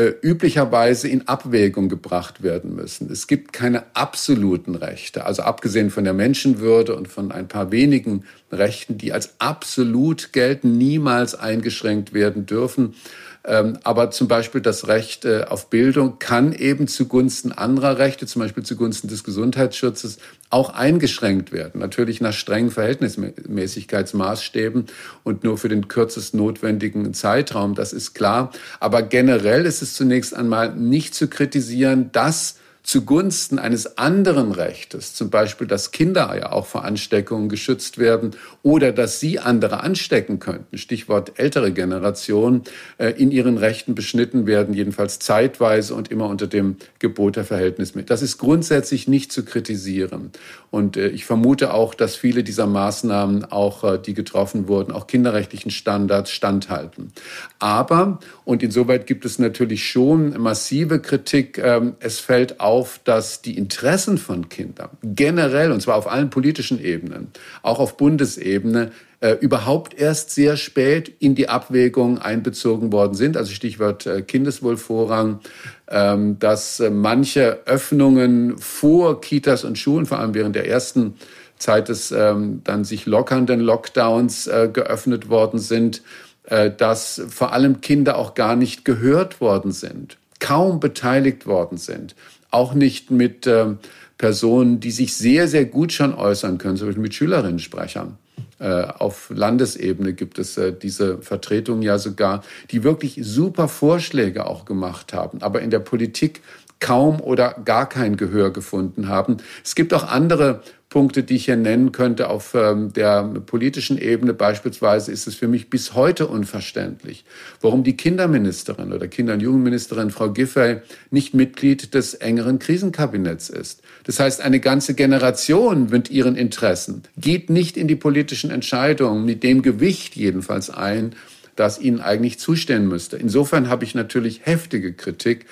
üblicherweise 0.07 1.07
in 1.07 1.27
Abwägung 1.27 1.89
gebracht 1.89 2.43
werden 2.43 2.75
müssen. 2.75 3.11
Es 3.11 3.27
gibt 3.27 3.53
keine 3.53 3.83
absoluten 3.95 4.75
Rechte, 4.75 5.25
also 5.25 5.43
abgesehen 5.43 5.91
von 5.91 6.03
der 6.03 6.13
Menschenwürde 6.13 6.95
und 6.95 7.07
von 7.07 7.31
ein 7.31 7.47
paar 7.47 7.71
wenigen 7.71 8.23
Rechten, 8.51 8.97
die 8.97 9.13
als 9.13 9.35
absolut 9.39 10.33
gelten, 10.33 10.77
niemals 10.77 11.35
eingeschränkt 11.35 12.13
werden 12.13 12.45
dürfen. 12.45 12.95
Ähm, 13.43 13.79
aber 13.83 14.11
zum 14.11 14.27
Beispiel 14.27 14.61
das 14.61 14.87
Recht 14.87 15.25
äh, 15.25 15.45
auf 15.45 15.71
Bildung 15.71 16.19
kann 16.19 16.53
eben 16.53 16.87
zugunsten 16.87 17.51
anderer 17.51 17.97
Rechte, 17.97 18.27
zum 18.27 18.43
Beispiel 18.43 18.61
zugunsten 18.63 19.07
des 19.07 19.23
Gesundheitsschutzes, 19.23 20.19
auch 20.51 20.69
eingeschränkt 20.69 21.51
werden. 21.51 21.81
Natürlich 21.81 22.21
nach 22.21 22.33
strengen 22.33 22.69
Verhältnismäßigkeitsmaßstäben 22.69 24.85
und 25.23 25.43
nur 25.43 25.57
für 25.57 25.69
den 25.69 25.87
kürzest 25.87 26.35
notwendigen 26.35 27.15
Zeitraum, 27.15 27.73
das 27.73 27.93
ist 27.93 28.13
klar. 28.13 28.51
Aber 28.79 29.01
generell 29.01 29.65
ist 29.65 29.81
es 29.81 29.95
zunächst 29.95 30.35
einmal 30.35 30.75
nicht 30.75 31.15
zu 31.15 31.27
kritisieren, 31.27 32.11
dass 32.11 32.57
zugunsten 32.91 33.57
eines 33.57 33.97
anderen 33.97 34.51
Rechtes, 34.51 35.15
zum 35.15 35.29
Beispiel, 35.29 35.65
dass 35.65 35.91
Kinder 35.91 36.35
ja 36.37 36.51
auch 36.51 36.65
vor 36.65 36.83
Ansteckungen 36.83 37.47
geschützt 37.47 37.97
werden 37.99 38.31
oder 38.63 38.91
dass 38.91 39.21
sie 39.21 39.39
andere 39.39 39.81
anstecken 39.81 40.39
könnten, 40.39 40.77
Stichwort 40.77 41.39
ältere 41.39 41.71
Generation, 41.71 42.63
äh, 42.97 43.11
in 43.11 43.31
ihren 43.31 43.57
Rechten 43.57 43.95
beschnitten 43.95 44.45
werden, 44.45 44.73
jedenfalls 44.73 45.19
zeitweise 45.19 45.95
und 45.95 46.11
immer 46.11 46.27
unter 46.27 46.47
dem 46.47 46.75
Gebot 46.99 47.37
der 47.37 47.45
Verhältnismäßigkeit. 47.45 48.09
Das 48.09 48.21
ist 48.21 48.37
grundsätzlich 48.37 49.07
nicht 49.07 49.31
zu 49.31 49.45
kritisieren. 49.45 50.31
Und 50.69 50.97
äh, 50.97 51.07
ich 51.07 51.23
vermute 51.23 51.73
auch, 51.73 51.93
dass 51.93 52.17
viele 52.17 52.43
dieser 52.43 52.67
Maßnahmen, 52.67 53.45
auch 53.45 53.85
äh, 53.85 53.99
die 53.99 54.13
getroffen 54.13 54.67
wurden, 54.67 54.91
auch 54.91 55.07
kinderrechtlichen 55.07 55.71
Standards 55.71 56.31
standhalten. 56.31 57.13
Aber, 57.59 58.19
und 58.43 58.63
insoweit 58.63 59.07
gibt 59.07 59.23
es 59.23 59.39
natürlich 59.39 59.87
schon 59.87 60.37
massive 60.41 60.99
Kritik, 60.99 61.57
ähm, 61.57 61.95
es 62.01 62.19
fällt 62.19 62.59
auf, 62.59 62.80
auf, 62.81 62.99
dass 63.03 63.43
die 63.43 63.57
Interessen 63.57 64.17
von 64.17 64.49
Kindern 64.49 64.89
generell, 65.03 65.71
und 65.71 65.81
zwar 65.81 65.97
auf 65.97 66.11
allen 66.11 66.31
politischen 66.31 66.83
Ebenen, 66.83 67.27
auch 67.61 67.77
auf 67.77 67.95
Bundesebene, 67.95 68.91
äh, 69.19 69.33
überhaupt 69.33 69.93
erst 69.93 70.31
sehr 70.31 70.57
spät 70.57 71.13
in 71.19 71.35
die 71.35 71.47
Abwägung 71.47 72.17
einbezogen 72.17 72.91
worden 72.91 73.13
sind. 73.13 73.37
Also 73.37 73.53
Stichwort 73.53 74.07
äh, 74.07 74.23
Kindeswohlvorrang, 74.23 75.41
ähm, 75.89 76.39
dass 76.39 76.79
äh, 76.79 76.89
manche 76.89 77.59
Öffnungen 77.65 78.57
vor 78.57 79.21
Kitas 79.21 79.63
und 79.63 79.77
Schulen, 79.77 80.07
vor 80.07 80.17
allem 80.17 80.33
während 80.33 80.55
der 80.55 80.67
ersten 80.67 81.13
Zeit 81.59 81.87
des 81.87 82.11
ähm, 82.11 82.61
dann 82.63 82.83
sich 82.83 83.05
lockernden 83.05 83.59
Lockdowns 83.59 84.47
äh, 84.47 84.69
geöffnet 84.73 85.29
worden 85.29 85.59
sind, 85.59 86.01
äh, 86.45 86.71
dass 86.71 87.21
vor 87.29 87.53
allem 87.53 87.81
Kinder 87.81 88.17
auch 88.17 88.33
gar 88.33 88.55
nicht 88.55 88.85
gehört 88.85 89.39
worden 89.39 89.71
sind 89.71 90.17
kaum 90.41 90.81
beteiligt 90.81 91.47
worden 91.47 91.77
sind 91.77 92.15
auch 92.51 92.73
nicht 92.73 93.09
mit 93.11 93.47
äh, 93.47 93.75
Personen, 94.17 94.79
die 94.79 94.91
sich 94.91 95.15
sehr, 95.15 95.47
sehr 95.47 95.65
gut 95.65 95.91
schon 95.91 96.13
äußern 96.13 96.57
können, 96.57 96.77
zum 96.77 96.87
Beispiel 96.87 97.01
mit 97.01 97.15
Schülerinnensprechern. 97.15 98.17
Äh, 98.59 98.83
auf 98.83 99.31
Landesebene 99.33 100.13
gibt 100.13 100.37
es 100.37 100.57
äh, 100.57 100.71
diese 100.71 101.17
Vertretungen 101.17 101.81
ja 101.81 101.97
sogar, 101.97 102.43
die 102.69 102.83
wirklich 102.83 103.19
super 103.21 103.67
Vorschläge 103.67 104.45
auch 104.45 104.65
gemacht 104.65 105.13
haben, 105.13 105.41
aber 105.41 105.61
in 105.61 105.71
der 105.71 105.79
Politik 105.79 106.41
kaum 106.81 107.21
oder 107.21 107.55
gar 107.63 107.87
kein 107.87 108.17
Gehör 108.17 108.51
gefunden 108.51 109.07
haben. 109.07 109.37
Es 109.63 109.75
gibt 109.75 109.93
auch 109.93 110.03
andere 110.03 110.61
Punkte, 110.91 111.23
die 111.23 111.37
ich 111.37 111.45
hier 111.45 111.55
nennen 111.55 111.93
könnte 111.93 112.29
auf 112.29 112.53
ähm, 112.53 112.91
der 112.91 113.23
politischen 113.23 113.97
Ebene. 113.97 114.33
Beispielsweise 114.33 115.09
ist 115.13 115.25
es 115.25 115.35
für 115.35 115.47
mich 115.47 115.69
bis 115.69 115.93
heute 115.93 116.27
unverständlich, 116.27 117.23
warum 117.61 117.85
die 117.85 117.95
Kinderministerin 117.95 118.91
oder 118.91 119.07
Kinder- 119.07 119.35
und 119.35 119.39
Jugendministerin 119.39 120.11
Frau 120.11 120.31
Giffey 120.31 120.81
nicht 121.09 121.33
Mitglied 121.33 121.93
des 121.93 122.15
engeren 122.15 122.59
Krisenkabinetts 122.59 123.49
ist. 123.49 123.81
Das 124.03 124.19
heißt, 124.19 124.41
eine 124.41 124.59
ganze 124.59 124.93
Generation 124.93 125.87
mit 125.89 126.11
ihren 126.11 126.35
Interessen 126.35 127.03
geht 127.15 127.49
nicht 127.49 127.77
in 127.77 127.87
die 127.87 127.95
politischen 127.95 128.51
Entscheidungen 128.51 129.23
mit 129.23 129.43
dem 129.43 129.61
Gewicht 129.61 130.17
jedenfalls 130.17 130.69
ein, 130.69 131.15
das 131.55 131.79
ihnen 131.79 132.01
eigentlich 132.01 132.37
zustehen 132.37 132.89
müsste. 132.89 133.15
Insofern 133.15 133.69
habe 133.69 133.85
ich 133.85 133.95
natürlich 133.95 134.41
heftige 134.43 134.91
Kritik 134.91 135.45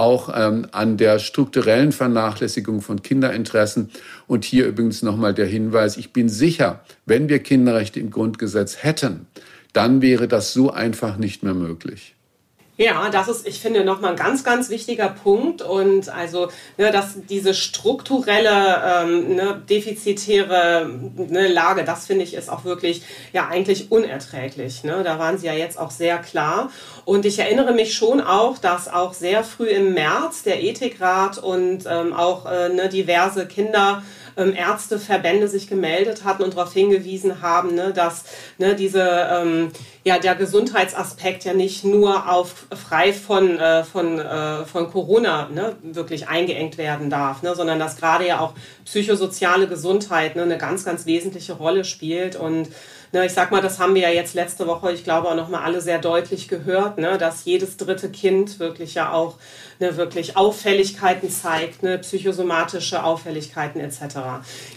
auch 0.00 0.30
ähm, 0.34 0.66
an 0.72 0.96
der 0.96 1.18
strukturellen 1.18 1.92
Vernachlässigung 1.92 2.80
von 2.80 3.02
Kinderinteressen. 3.02 3.90
Und 4.26 4.44
hier 4.44 4.66
übrigens 4.66 5.02
nochmal 5.02 5.34
der 5.34 5.46
Hinweis, 5.46 5.98
ich 5.98 6.12
bin 6.12 6.28
sicher, 6.28 6.80
wenn 7.04 7.28
wir 7.28 7.40
Kinderrechte 7.40 8.00
im 8.00 8.10
Grundgesetz 8.10 8.82
hätten, 8.82 9.26
dann 9.74 10.00
wäre 10.00 10.26
das 10.26 10.52
so 10.52 10.70
einfach 10.70 11.18
nicht 11.18 11.42
mehr 11.42 11.54
möglich. 11.54 12.14
Ja, 12.80 13.10
das 13.10 13.28
ist, 13.28 13.46
ich 13.46 13.60
finde, 13.60 13.84
nochmal 13.84 14.12
ein 14.12 14.16
ganz, 14.16 14.42
ganz 14.42 14.70
wichtiger 14.70 15.10
Punkt. 15.10 15.60
Und 15.60 16.08
also, 16.08 16.48
ne, 16.78 16.90
dass 16.90 17.18
diese 17.28 17.52
strukturelle, 17.52 19.02
ähm, 19.02 19.34
ne, 19.34 19.62
defizitäre 19.68 20.88
ne, 21.14 21.48
Lage, 21.48 21.84
das 21.84 22.06
finde 22.06 22.24
ich, 22.24 22.32
ist 22.32 22.48
auch 22.48 22.64
wirklich 22.64 23.02
ja 23.34 23.48
eigentlich 23.48 23.92
unerträglich. 23.92 24.82
Ne? 24.82 25.02
Da 25.04 25.18
waren 25.18 25.36
Sie 25.36 25.46
ja 25.46 25.52
jetzt 25.52 25.78
auch 25.78 25.90
sehr 25.90 26.16
klar. 26.20 26.70
Und 27.04 27.26
ich 27.26 27.38
erinnere 27.38 27.74
mich 27.74 27.92
schon 27.92 28.22
auch, 28.22 28.56
dass 28.56 28.90
auch 28.90 29.12
sehr 29.12 29.44
früh 29.44 29.68
im 29.68 29.92
März 29.92 30.42
der 30.44 30.62
Ethikrat 30.62 31.36
und 31.36 31.84
ähm, 31.86 32.14
auch 32.14 32.46
äh, 32.46 32.70
ne, 32.70 32.88
diverse 32.88 33.46
Kinder 33.46 34.02
ähm, 34.40 34.54
Ärzteverbände 34.54 35.48
sich 35.48 35.68
gemeldet 35.68 36.24
hatten 36.24 36.42
und 36.42 36.56
darauf 36.56 36.72
hingewiesen 36.72 37.42
haben, 37.42 37.74
ne, 37.74 37.92
dass 37.92 38.24
ne, 38.58 38.74
diese, 38.74 39.28
ähm, 39.30 39.70
ja, 40.04 40.18
der 40.18 40.34
Gesundheitsaspekt 40.34 41.44
ja 41.44 41.52
nicht 41.52 41.84
nur 41.84 42.30
auf 42.30 42.66
frei 42.74 43.12
von, 43.12 43.58
äh, 43.58 43.84
von, 43.84 44.18
äh, 44.18 44.64
von 44.64 44.90
Corona 44.90 45.48
ne, 45.52 45.76
wirklich 45.82 46.28
eingeengt 46.28 46.78
werden 46.78 47.10
darf, 47.10 47.42
ne, 47.42 47.54
sondern 47.54 47.78
dass 47.78 47.96
gerade 47.96 48.26
ja 48.26 48.40
auch 48.40 48.54
psychosoziale 48.84 49.68
Gesundheit 49.68 50.36
ne, 50.36 50.42
eine 50.42 50.58
ganz, 50.58 50.84
ganz 50.84 51.06
wesentliche 51.06 51.52
Rolle 51.52 51.84
spielt. 51.84 52.36
Und 52.36 52.68
Ne, 53.12 53.26
ich 53.26 53.32
sag 53.32 53.50
mal, 53.50 53.60
das 53.60 53.80
haben 53.80 53.94
wir 53.94 54.02
ja 54.02 54.10
jetzt 54.10 54.34
letzte 54.34 54.68
Woche, 54.68 54.92
ich 54.92 55.02
glaube 55.02 55.28
auch 55.28 55.34
noch 55.34 55.48
mal 55.48 55.62
alle 55.62 55.80
sehr 55.80 55.98
deutlich 55.98 56.46
gehört, 56.46 56.98
ne, 56.98 57.18
dass 57.18 57.44
jedes 57.44 57.76
dritte 57.76 58.08
Kind 58.08 58.60
wirklich 58.60 58.94
ja 58.94 59.12
auch 59.12 59.36
ne, 59.80 59.96
wirklich 59.96 60.36
Auffälligkeiten 60.36 61.28
zeigt, 61.28 61.82
ne, 61.82 61.98
psychosomatische 61.98 63.02
Auffälligkeiten 63.02 63.80
etc. 63.80 64.00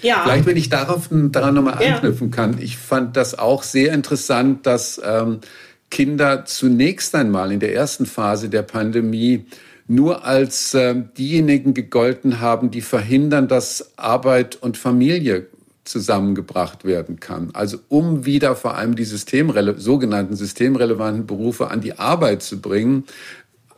Ja. 0.02 0.22
Vielleicht, 0.24 0.48
wenn 0.48 0.58
ich 0.58 0.69
darauf 0.69 1.10
daran 1.12 1.54
nochmal 1.54 1.76
anknüpfen 1.76 2.32
ja. 2.32 2.36
kann. 2.36 2.58
Ich 2.60 2.78
fand 2.78 3.15
das 3.17 3.38
auch 3.38 3.62
sehr 3.62 3.93
interessant, 3.93 4.65
dass 4.65 5.00
ähm, 5.06 5.41
Kinder 5.91 6.46
zunächst 6.46 7.13
einmal 7.13 7.52
in 7.52 7.60
der 7.60 7.76
ersten 7.76 8.08
Phase 8.08 8.50
der 8.50 8.63
Pandemie 8.63 9.46
nur 9.88 10.26
als 10.26 10.74
äh, 10.74 10.96
diejenigen 11.17 11.76
gegolten 11.76 12.39
haben, 12.39 12.72
die 12.72 12.82
verhindern, 12.82 13.48
dass 13.48 13.93
Arbeit 13.98 14.56
und 14.56 14.78
Familie 14.78 15.48
zusammengebracht 15.84 16.86
werden 16.86 17.19
kann. 17.19 17.50
Also 17.54 17.78
um 17.89 18.26
wieder 18.26 18.56
vor 18.56 18.76
allem 18.76 18.96
die 18.96 19.04
systemrele 19.04 19.80
sogenannten 19.80 20.36
systemrelevanten 20.36 21.26
Berufe 21.26 21.69
an 21.69 21.82
die 21.82 22.00
Arbeit 22.00 22.41
zu 22.41 22.62
bringen, 22.62 23.06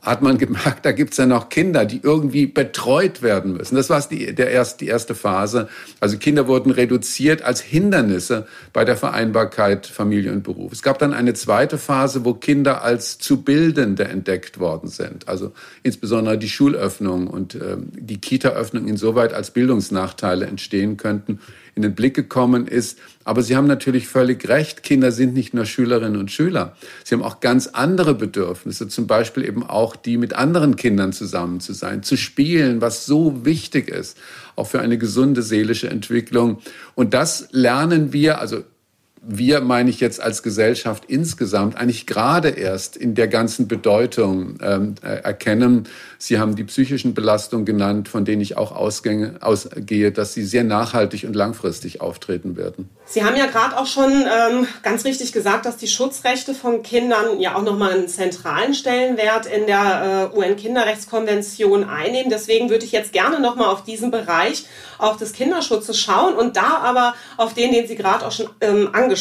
hat 0.05 0.21
man 0.21 0.37
gemerkt, 0.37 0.85
da 0.85 0.91
gibt's 0.91 1.17
ja 1.17 1.25
noch 1.25 1.49
Kinder, 1.49 1.83
die 1.83 1.99
irgendwie 2.01 2.45
betreut 2.45 3.23
werden 3.23 3.53
müssen. 3.57 3.75
Das 3.75 3.89
war 3.89 3.99
die, 4.07 4.35
der 4.35 4.51
erst, 4.51 4.81
die 4.81 4.87
erste 4.87 5.15
Phase. 5.15 5.67
Also 5.99 6.17
Kinder 6.17 6.47
wurden 6.47 6.71
reduziert 6.71 7.41
als 7.41 7.59
Hindernisse 7.59 8.45
bei 8.71 8.85
der 8.85 8.97
Vereinbarkeit 8.97 9.87
Familie 9.87 10.31
und 10.31 10.43
Beruf. 10.43 10.71
Es 10.71 10.83
gab 10.83 10.99
dann 10.99 11.13
eine 11.13 11.33
zweite 11.33 11.79
Phase, 11.79 12.23
wo 12.23 12.35
Kinder 12.35 12.83
als 12.83 13.17
zu 13.17 13.41
Bildende 13.41 14.05
entdeckt 14.05 14.59
worden 14.59 14.89
sind. 14.89 15.27
Also 15.27 15.53
insbesondere 15.81 16.37
die 16.37 16.49
Schulöffnung 16.49 17.25
und 17.25 17.55
ähm, 17.55 17.89
die 17.91 18.21
Kita-Öffnung 18.21 18.87
insoweit 18.87 19.33
als 19.33 19.51
Bildungsnachteile 19.51 20.45
entstehen 20.45 20.97
könnten 20.97 21.39
in 21.75 21.81
den 21.81 21.93
Blick 21.93 22.15
gekommen 22.15 22.67
ist. 22.67 22.97
Aber 23.25 23.43
Sie 23.43 23.55
haben 23.55 23.67
natürlich 23.67 24.07
völlig 24.07 24.47
recht, 24.47 24.81
Kinder 24.81 25.11
sind 25.11 25.33
nicht 25.33 25.53
nur 25.53 25.65
Schülerinnen 25.65 26.19
und 26.19 26.31
Schüler. 26.31 26.75
Sie 27.03 27.13
haben 27.13 27.23
auch 27.23 27.41
ganz 27.41 27.67
andere 27.67 28.15
Bedürfnisse, 28.15 28.87
zum 28.87 29.07
Beispiel 29.07 29.45
eben 29.45 29.63
auch 29.63 29.95
die 29.95 30.17
mit 30.17 30.33
anderen 30.33 30.77
Kindern 30.77 31.11
zusammen 31.11 31.59
zu 31.59 31.73
sein, 31.73 32.01
zu 32.01 32.17
spielen, 32.17 32.81
was 32.81 33.05
so 33.05 33.45
wichtig 33.45 33.89
ist, 33.89 34.17
auch 34.55 34.67
für 34.67 34.79
eine 34.79 34.97
gesunde 34.97 35.41
seelische 35.41 35.89
Entwicklung. 35.89 36.59
Und 36.95 37.13
das 37.13 37.49
lernen 37.51 38.13
wir, 38.13 38.39
also 38.39 38.63
wir, 39.27 39.61
meine 39.61 39.89
ich 39.89 39.99
jetzt 39.99 40.21
als 40.21 40.43
Gesellschaft 40.43 41.05
insgesamt, 41.07 41.77
eigentlich 41.77 42.05
gerade 42.05 42.49
erst 42.49 42.95
in 42.95 43.15
der 43.15 43.27
ganzen 43.27 43.67
Bedeutung 43.67 44.57
ähm, 44.61 44.95
äh, 45.01 45.15
erkennen. 45.23 45.87
Sie 46.17 46.39
haben 46.39 46.55
die 46.55 46.63
psychischen 46.63 47.13
Belastungen 47.13 47.65
genannt, 47.65 48.07
von 48.07 48.23
denen 48.23 48.41
ich 48.41 48.57
auch 48.57 48.71
ausgänge, 48.71 49.35
ausgehe, 49.41 50.11
dass 50.11 50.33
sie 50.33 50.43
sehr 50.43 50.63
nachhaltig 50.63 51.23
und 51.23 51.35
langfristig 51.35 52.01
auftreten 52.01 52.55
werden. 52.55 52.89
Sie 53.07 53.23
haben 53.23 53.35
ja 53.35 53.45
gerade 53.45 53.77
auch 53.77 53.85
schon 53.85 54.11
ähm, 54.11 54.67
ganz 54.81 55.05
richtig 55.05 55.31
gesagt, 55.31 55.65
dass 55.65 55.77
die 55.77 55.87
Schutzrechte 55.87 56.53
von 56.53 56.81
Kindern 56.83 57.39
ja 57.39 57.55
auch 57.55 57.61
nochmal 57.63 57.91
einen 57.91 58.07
zentralen 58.07 58.73
Stellenwert 58.73 59.45
in 59.45 59.67
der 59.67 60.31
äh, 60.33 60.37
UN-Kinderrechtskonvention 60.37 61.83
einnehmen. 61.83 62.29
Deswegen 62.29 62.69
würde 62.69 62.85
ich 62.85 62.91
jetzt 62.91 63.13
gerne 63.13 63.39
nochmal 63.39 63.67
auf 63.67 63.83
diesen 63.83 64.11
Bereich 64.11 64.65
auch 64.97 65.17
des 65.17 65.33
Kinderschutzes 65.33 65.99
schauen 65.99 66.35
und 66.35 66.57
da 66.57 66.77
aber 66.81 67.15
auf 67.37 67.53
den, 67.53 67.71
den 67.71 67.87
Sie 67.87 67.95
gerade 67.95 68.25
auch 68.25 68.31
schon 68.31 68.49
ähm, 68.61 68.89
angesprochen 68.93 69.14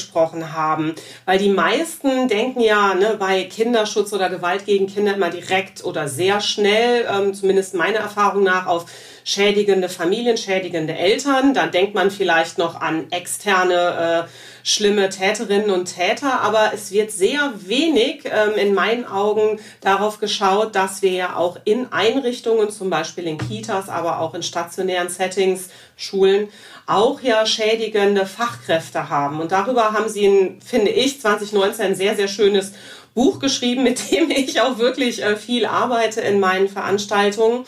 haben. 0.52 0.94
Weil 1.24 1.38
die 1.38 1.48
meisten 1.48 2.28
denken 2.28 2.60
ja 2.60 2.94
ne, 2.94 3.16
bei 3.18 3.44
Kinderschutz 3.44 4.12
oder 4.12 4.30
Gewalt 4.30 4.66
gegen 4.66 4.86
Kinder 4.86 5.14
immer 5.14 5.30
direkt 5.30 5.84
oder 5.84 6.08
sehr 6.08 6.40
schnell, 6.40 7.06
ähm, 7.10 7.34
zumindest 7.34 7.74
meiner 7.74 7.98
Erfahrung 7.98 8.42
nach, 8.42 8.66
auf 8.66 8.86
schädigende 9.24 9.88
Familien, 9.88 10.36
schädigende 10.36 10.94
Eltern. 10.94 11.54
Da 11.54 11.66
denkt 11.66 11.94
man 11.94 12.10
vielleicht 12.10 12.58
noch 12.58 12.80
an 12.80 13.10
externe 13.10 14.26
äh, 14.26 14.53
schlimme 14.66 15.10
Täterinnen 15.10 15.70
und 15.70 15.94
Täter, 15.94 16.40
aber 16.40 16.72
es 16.72 16.90
wird 16.90 17.12
sehr 17.12 17.52
wenig 17.56 18.24
ähm, 18.24 18.54
in 18.56 18.72
meinen 18.72 19.04
Augen 19.04 19.60
darauf 19.82 20.18
geschaut, 20.18 20.74
dass 20.74 21.02
wir 21.02 21.12
ja 21.12 21.36
auch 21.36 21.58
in 21.64 21.92
Einrichtungen, 21.92 22.70
zum 22.70 22.88
Beispiel 22.88 23.26
in 23.26 23.36
Kitas, 23.36 23.90
aber 23.90 24.20
auch 24.20 24.32
in 24.32 24.42
stationären 24.42 25.10
Settings, 25.10 25.68
Schulen, 25.96 26.48
auch 26.86 27.20
ja 27.20 27.44
schädigende 27.44 28.24
Fachkräfte 28.24 29.10
haben. 29.10 29.38
Und 29.40 29.52
darüber 29.52 29.92
haben 29.92 30.08
sie, 30.08 30.56
finde 30.64 30.90
ich, 30.90 31.20
2019 31.20 31.84
ein 31.84 31.94
sehr, 31.94 32.16
sehr 32.16 32.28
schönes 32.28 32.72
Buch 33.14 33.38
geschrieben, 33.38 33.82
mit 33.82 34.10
dem 34.10 34.30
ich 34.30 34.60
auch 34.60 34.78
wirklich 34.78 35.22
äh, 35.22 35.36
viel 35.36 35.66
arbeite 35.66 36.20
in 36.20 36.40
meinen 36.40 36.68
Veranstaltungen. 36.68 37.64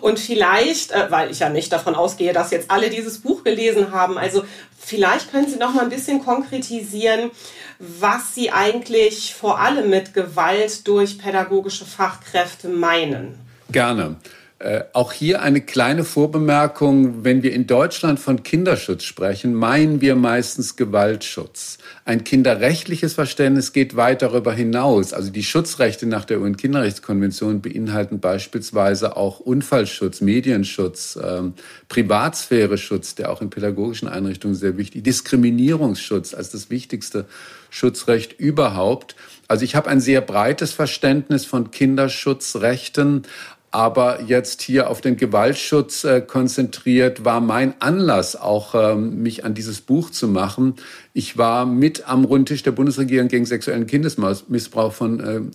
Und 0.00 0.18
vielleicht, 0.18 0.92
äh, 0.92 1.10
weil 1.10 1.30
ich 1.30 1.40
ja 1.40 1.48
nicht 1.48 1.72
davon 1.72 1.94
ausgehe, 1.94 2.32
dass 2.32 2.50
jetzt 2.50 2.70
alle 2.70 2.90
dieses 2.90 3.18
Buch 3.18 3.44
gelesen 3.44 3.92
haben, 3.92 4.18
also 4.18 4.44
Vielleicht 4.90 5.30
können 5.30 5.48
Sie 5.48 5.56
noch 5.56 5.72
mal 5.72 5.84
ein 5.84 5.90
bisschen 5.90 6.24
konkretisieren, 6.24 7.30
was 7.78 8.34
Sie 8.34 8.50
eigentlich 8.50 9.34
vor 9.34 9.60
allem 9.60 9.88
mit 9.88 10.14
Gewalt 10.14 10.88
durch 10.88 11.18
pädagogische 11.18 11.84
Fachkräfte 11.84 12.68
meinen. 12.68 13.34
Gerne. 13.70 14.16
Äh, 14.58 14.82
auch 14.92 15.12
hier 15.12 15.42
eine 15.42 15.60
kleine 15.60 16.02
Vorbemerkung. 16.02 17.24
Wenn 17.24 17.42
wir 17.42 17.52
in 17.52 17.66
Deutschland 17.66 18.18
von 18.18 18.42
Kinderschutz 18.42 19.04
sprechen, 19.04 19.54
meinen 19.54 20.00
wir 20.00 20.16
meistens 20.16 20.76
Gewaltschutz. 20.76 21.78
Ein 22.04 22.24
kinderrechtliches 22.24 23.12
Verständnis 23.12 23.72
geht 23.72 23.94
weit 23.94 24.22
darüber 24.22 24.52
hinaus. 24.52 25.12
Also 25.12 25.30
die 25.30 25.42
Schutzrechte 25.42 26.06
nach 26.06 26.24
der 26.24 26.40
UN-Kinderrechtskonvention 26.40 27.60
beinhalten 27.60 28.20
beispielsweise 28.20 29.16
auch 29.16 29.38
Unfallschutz, 29.38 30.20
Medienschutz, 30.22 31.18
ähm, 31.22 31.54
Privatsphäre-Schutz, 31.88 33.16
der 33.16 33.30
auch 33.30 33.42
in 33.42 33.50
pädagogischen 33.50 34.08
Einrichtungen 34.08 34.54
sehr 34.54 34.78
wichtig, 34.78 35.04
Diskriminierungsschutz 35.04 36.32
als 36.32 36.50
das 36.50 36.70
wichtigste 36.70 37.26
Schutzrecht 37.68 38.32
überhaupt. 38.32 39.14
Also 39.46 39.64
ich 39.64 39.76
habe 39.76 39.90
ein 39.90 40.00
sehr 40.00 40.22
breites 40.22 40.72
Verständnis 40.72 41.44
von 41.44 41.70
Kinderschutzrechten, 41.70 43.24
aber 43.72 44.22
jetzt 44.22 44.62
hier 44.62 44.90
auf 44.90 45.00
den 45.00 45.16
Gewaltschutz 45.16 46.02
äh, 46.02 46.20
konzentriert, 46.20 47.24
war 47.24 47.40
mein 47.40 47.74
Anlass 47.80 48.34
auch, 48.34 48.74
ähm, 48.74 49.22
mich 49.22 49.44
an 49.44 49.54
dieses 49.54 49.80
Buch 49.80 50.10
zu 50.10 50.26
machen. 50.26 50.74
Ich 51.12 51.38
war 51.38 51.66
mit 51.66 52.08
am 52.08 52.24
Rundtisch 52.24 52.64
der 52.64 52.72
Bundesregierung 52.72 53.28
gegen 53.28 53.46
sexuellen 53.46 53.86
Kindesmissbrauch 53.86 54.92
von 54.92 55.20
ähm, 55.20 55.50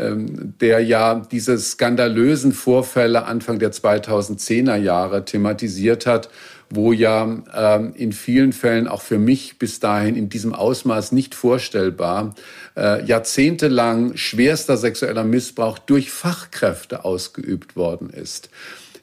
der 0.00 0.80
ja 0.80 1.26
diese 1.30 1.58
skandalösen 1.58 2.52
Vorfälle 2.52 3.24
Anfang 3.24 3.58
der 3.58 3.72
2010er 3.72 4.76
Jahre 4.76 5.24
thematisiert 5.24 6.06
hat 6.06 6.28
wo 6.70 6.92
ja 6.92 7.42
ähm, 7.54 7.92
in 7.94 8.12
vielen 8.12 8.52
Fällen 8.52 8.88
auch 8.88 9.00
für 9.00 9.18
mich 9.18 9.58
bis 9.58 9.80
dahin 9.80 10.16
in 10.16 10.28
diesem 10.28 10.54
Ausmaß 10.54 11.12
nicht 11.12 11.34
vorstellbar 11.34 12.34
äh, 12.76 13.04
jahrzehntelang 13.04 14.16
schwerster 14.16 14.76
sexueller 14.76 15.24
Missbrauch 15.24 15.78
durch 15.78 16.10
Fachkräfte 16.10 17.04
ausgeübt 17.04 17.76
worden 17.76 18.10
ist. 18.10 18.50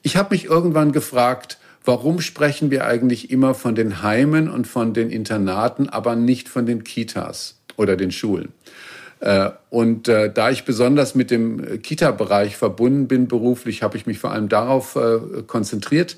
Ich 0.03 0.15
habe 0.15 0.36
mich 0.36 0.45
irgendwann 0.45 0.91
gefragt, 0.91 1.58
warum 1.84 2.21
sprechen 2.21 2.69
wir 2.69 2.86
eigentlich 2.86 3.31
immer 3.31 3.55
von 3.55 3.73
den 3.73 4.03
Heimen 4.03 4.49
und 4.49 4.67
von 4.67 4.93
den 4.93 5.10
Internaten, 5.10 5.89
aber 5.89 6.15
nicht 6.15 6.49
von 6.49 6.67
den 6.67 6.84
Kitas 6.84 7.58
oder 7.77 7.97
den 7.97 8.12
Schulen? 8.12 8.49
Äh, 9.19 9.49
und 9.69 10.08
äh, 10.08 10.32
da 10.32 10.49
ich 10.49 10.65
besonders 10.65 11.15
mit 11.15 11.32
dem 11.32 11.82
Kita-Bereich 11.82 12.58
verbunden 12.58 13.08
bin 13.08 13.28
beruflich, 13.28 13.84
habe 13.84 13.97
ich 13.97 14.06
mich 14.06 14.19
vor 14.19 14.32
allem 14.32 14.49
darauf 14.49 14.95
äh, 14.95 15.41
konzentriert 15.47 16.17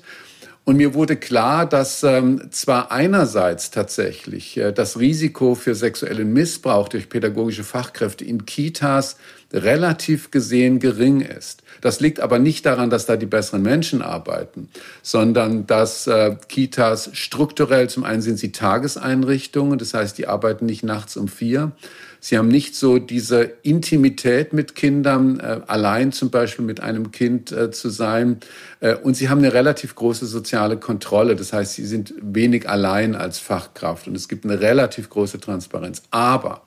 und 0.64 0.76
mir 0.76 0.92
wurde 0.92 1.16
klar, 1.16 1.64
dass 1.64 2.02
ähm, 2.02 2.50
zwar 2.50 2.92
einerseits 2.92 3.70
tatsächlich 3.70 4.60
das 4.74 4.98
Risiko 4.98 5.54
für 5.54 5.74
sexuellen 5.74 6.30
Missbrauch 6.34 6.90
durch 6.90 7.08
pädagogische 7.08 7.64
Fachkräfte 7.64 8.22
in 8.26 8.44
Kitas 8.44 9.16
relativ 9.50 10.30
gesehen 10.30 10.78
gering 10.78 11.22
ist. 11.22 11.62
Das 11.80 12.00
liegt 12.00 12.20
aber 12.20 12.38
nicht 12.38 12.66
daran, 12.66 12.90
dass 12.90 13.06
da 13.06 13.16
die 13.16 13.26
besseren 13.26 13.62
Menschen 13.62 14.02
arbeiten, 14.02 14.68
sondern 15.02 15.66
dass 15.66 16.06
äh, 16.06 16.36
Kitas 16.48 17.10
strukturell 17.14 17.88
zum 17.88 18.04
einen 18.04 18.20
sind 18.20 18.38
sie 18.38 18.52
Tageseinrichtungen, 18.52 19.78
das 19.78 19.94
heißt, 19.94 20.18
die 20.18 20.26
arbeiten 20.26 20.66
nicht 20.66 20.82
nachts 20.82 21.16
um 21.16 21.28
vier, 21.28 21.72
Sie 22.20 22.36
haben 22.36 22.48
nicht 22.48 22.74
so 22.74 22.98
diese 22.98 23.42
Intimität 23.62 24.52
mit 24.52 24.74
Kindern, 24.74 25.40
äh, 25.40 25.60
allein 25.66 26.12
zum 26.12 26.30
Beispiel 26.30 26.64
mit 26.64 26.80
einem 26.80 27.12
Kind 27.12 27.52
äh, 27.52 27.70
zu 27.70 27.90
sein. 27.90 28.38
Äh, 28.80 28.94
und 28.96 29.14
sie 29.14 29.28
haben 29.28 29.38
eine 29.38 29.52
relativ 29.52 29.94
große 29.94 30.26
soziale 30.26 30.76
Kontrolle. 30.76 31.36
Das 31.36 31.52
heißt, 31.52 31.74
sie 31.74 31.86
sind 31.86 32.14
wenig 32.20 32.68
allein 32.68 33.14
als 33.14 33.38
Fachkraft 33.38 34.08
und 34.08 34.16
es 34.16 34.28
gibt 34.28 34.44
eine 34.44 34.60
relativ 34.60 35.10
große 35.10 35.40
Transparenz. 35.40 36.02
Aber 36.10 36.62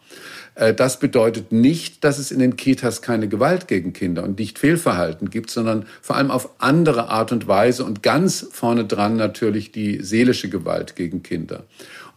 Äh, 0.56 0.74
das 0.74 1.00
bedeutet 1.00 1.52
nicht, 1.52 2.04
dass 2.04 2.18
es 2.18 2.32
in 2.32 2.40
den 2.40 2.58
Kitas 2.58 3.02
keine 3.02 3.28
Gewalt 3.28 3.68
gegen 3.68 3.94
Kinder 3.94 4.24
und 4.24 4.40
nicht 4.40 4.60
Fehlverhalten 4.60 5.30
gibt, 5.30 5.50
sondern 5.50 5.86
vor 6.02 6.16
allem 6.16 6.32
auf 6.32 6.50
andere 6.60 7.10
Art 7.10 7.32
und 7.32 7.48
Weise 7.48 7.86
und 7.86 8.04
ganz 8.04 8.48
vorne 8.52 8.86
dran 8.86 9.16
natürlich 9.16 9.72
die 9.72 10.04
seelische 10.04 10.50
Gewalt 10.50 10.96
gegen 10.96 11.24
Kinder. 11.24 11.64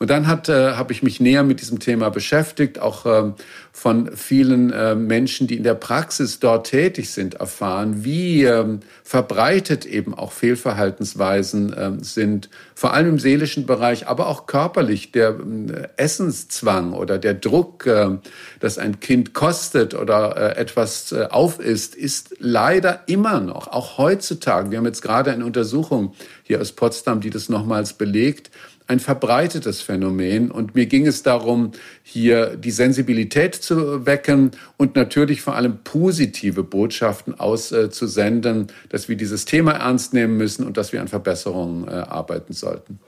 Und 0.05 0.11
dann 0.11 0.27
hat, 0.27 0.51
äh, 0.51 0.73
habe 0.73 0.93
ich 0.93 1.03
mich 1.03 1.19
näher 1.19 1.45
mit 1.45 1.62
diesem 1.62 1.79
Thema 1.79 2.11
beschäftigt, 2.11 2.79
auch 2.79 3.07
ähm, 3.07 3.37
von 3.73 4.14
vielen 4.14 4.71
äh, 4.71 4.95
Menschen, 4.95 5.47
die 5.47 5.57
in 5.57 5.62
der 5.62 5.73
Praxis 5.73 6.40
dort 6.40 6.67
tätig 6.67 7.09
sind, 7.09 7.37
erfahren, 7.37 8.05
wie 8.05 8.45
ähm, 8.45 8.81
verbreitet 9.03 9.87
eben 9.87 10.12
auch 10.12 10.33
Fehlverhaltensweisen 10.33 11.75
ähm, 11.79 12.03
sind, 12.03 12.51
vor 12.75 12.93
allem 12.93 13.09
im 13.09 13.19
seelischen 13.19 13.64
Bereich, 13.64 14.07
aber 14.07 14.27
auch 14.27 14.45
körperlich. 14.45 15.11
Der 15.11 15.31
äh, 15.31 15.88
Essenszwang 15.97 16.93
oder 16.93 17.17
der 17.17 17.33
Druck, 17.33 17.87
äh, 17.87 18.19
dass 18.61 18.77
ein 18.77 19.01
Kind 19.01 19.33
kostet 19.33 19.95
oder 19.95 20.37
äh, 20.37 20.61
etwas 20.61 21.12
äh, 21.12 21.29
aufisst, 21.31 21.95
ist 21.95 22.35
leider 22.40 23.01
immer 23.07 23.40
noch, 23.40 23.69
auch 23.69 23.97
heutzutage, 23.97 24.71
wir 24.71 24.77
haben 24.77 24.85
jetzt 24.85 25.01
gerade 25.01 25.33
eine 25.33 25.47
Untersuchung 25.47 26.12
hier 26.43 26.61
aus 26.61 26.73
Potsdam, 26.73 27.23
die 27.23 27.31
das 27.31 27.49
nochmals 27.49 27.95
belegt, 27.95 28.51
ein 28.87 29.01
verbreitetes 29.01 29.81
Phänomen. 29.81 30.51
Und 30.51 30.75
mir 30.75 30.87
ging 30.87 31.07
es 31.07 31.23
darum, 31.23 31.73
hier 32.03 32.57
die 32.57 32.70
Sensibilität 32.70 33.55
zu 33.55 34.05
wecken 34.07 34.51
und 34.77 34.94
natürlich 34.94 35.40
vor 35.40 35.55
allem 35.55 35.79
positive 35.85 36.62
Botschaften 36.62 37.38
auszusenden, 37.38 38.68
dass 38.90 39.09
wir 39.09 39.16
dieses 39.16 39.47
Thema 39.47 39.73
ernst 39.73 40.12
nehmen 40.12 40.37
müssen 40.37 40.66
und 40.66 40.77
dass 40.77 40.92
wir 40.92 41.01
an 41.01 41.09
Verbesserungen 41.09 41.88
äh, 41.88 41.92
arbeiten 41.92 42.53
sollten. 42.53 42.99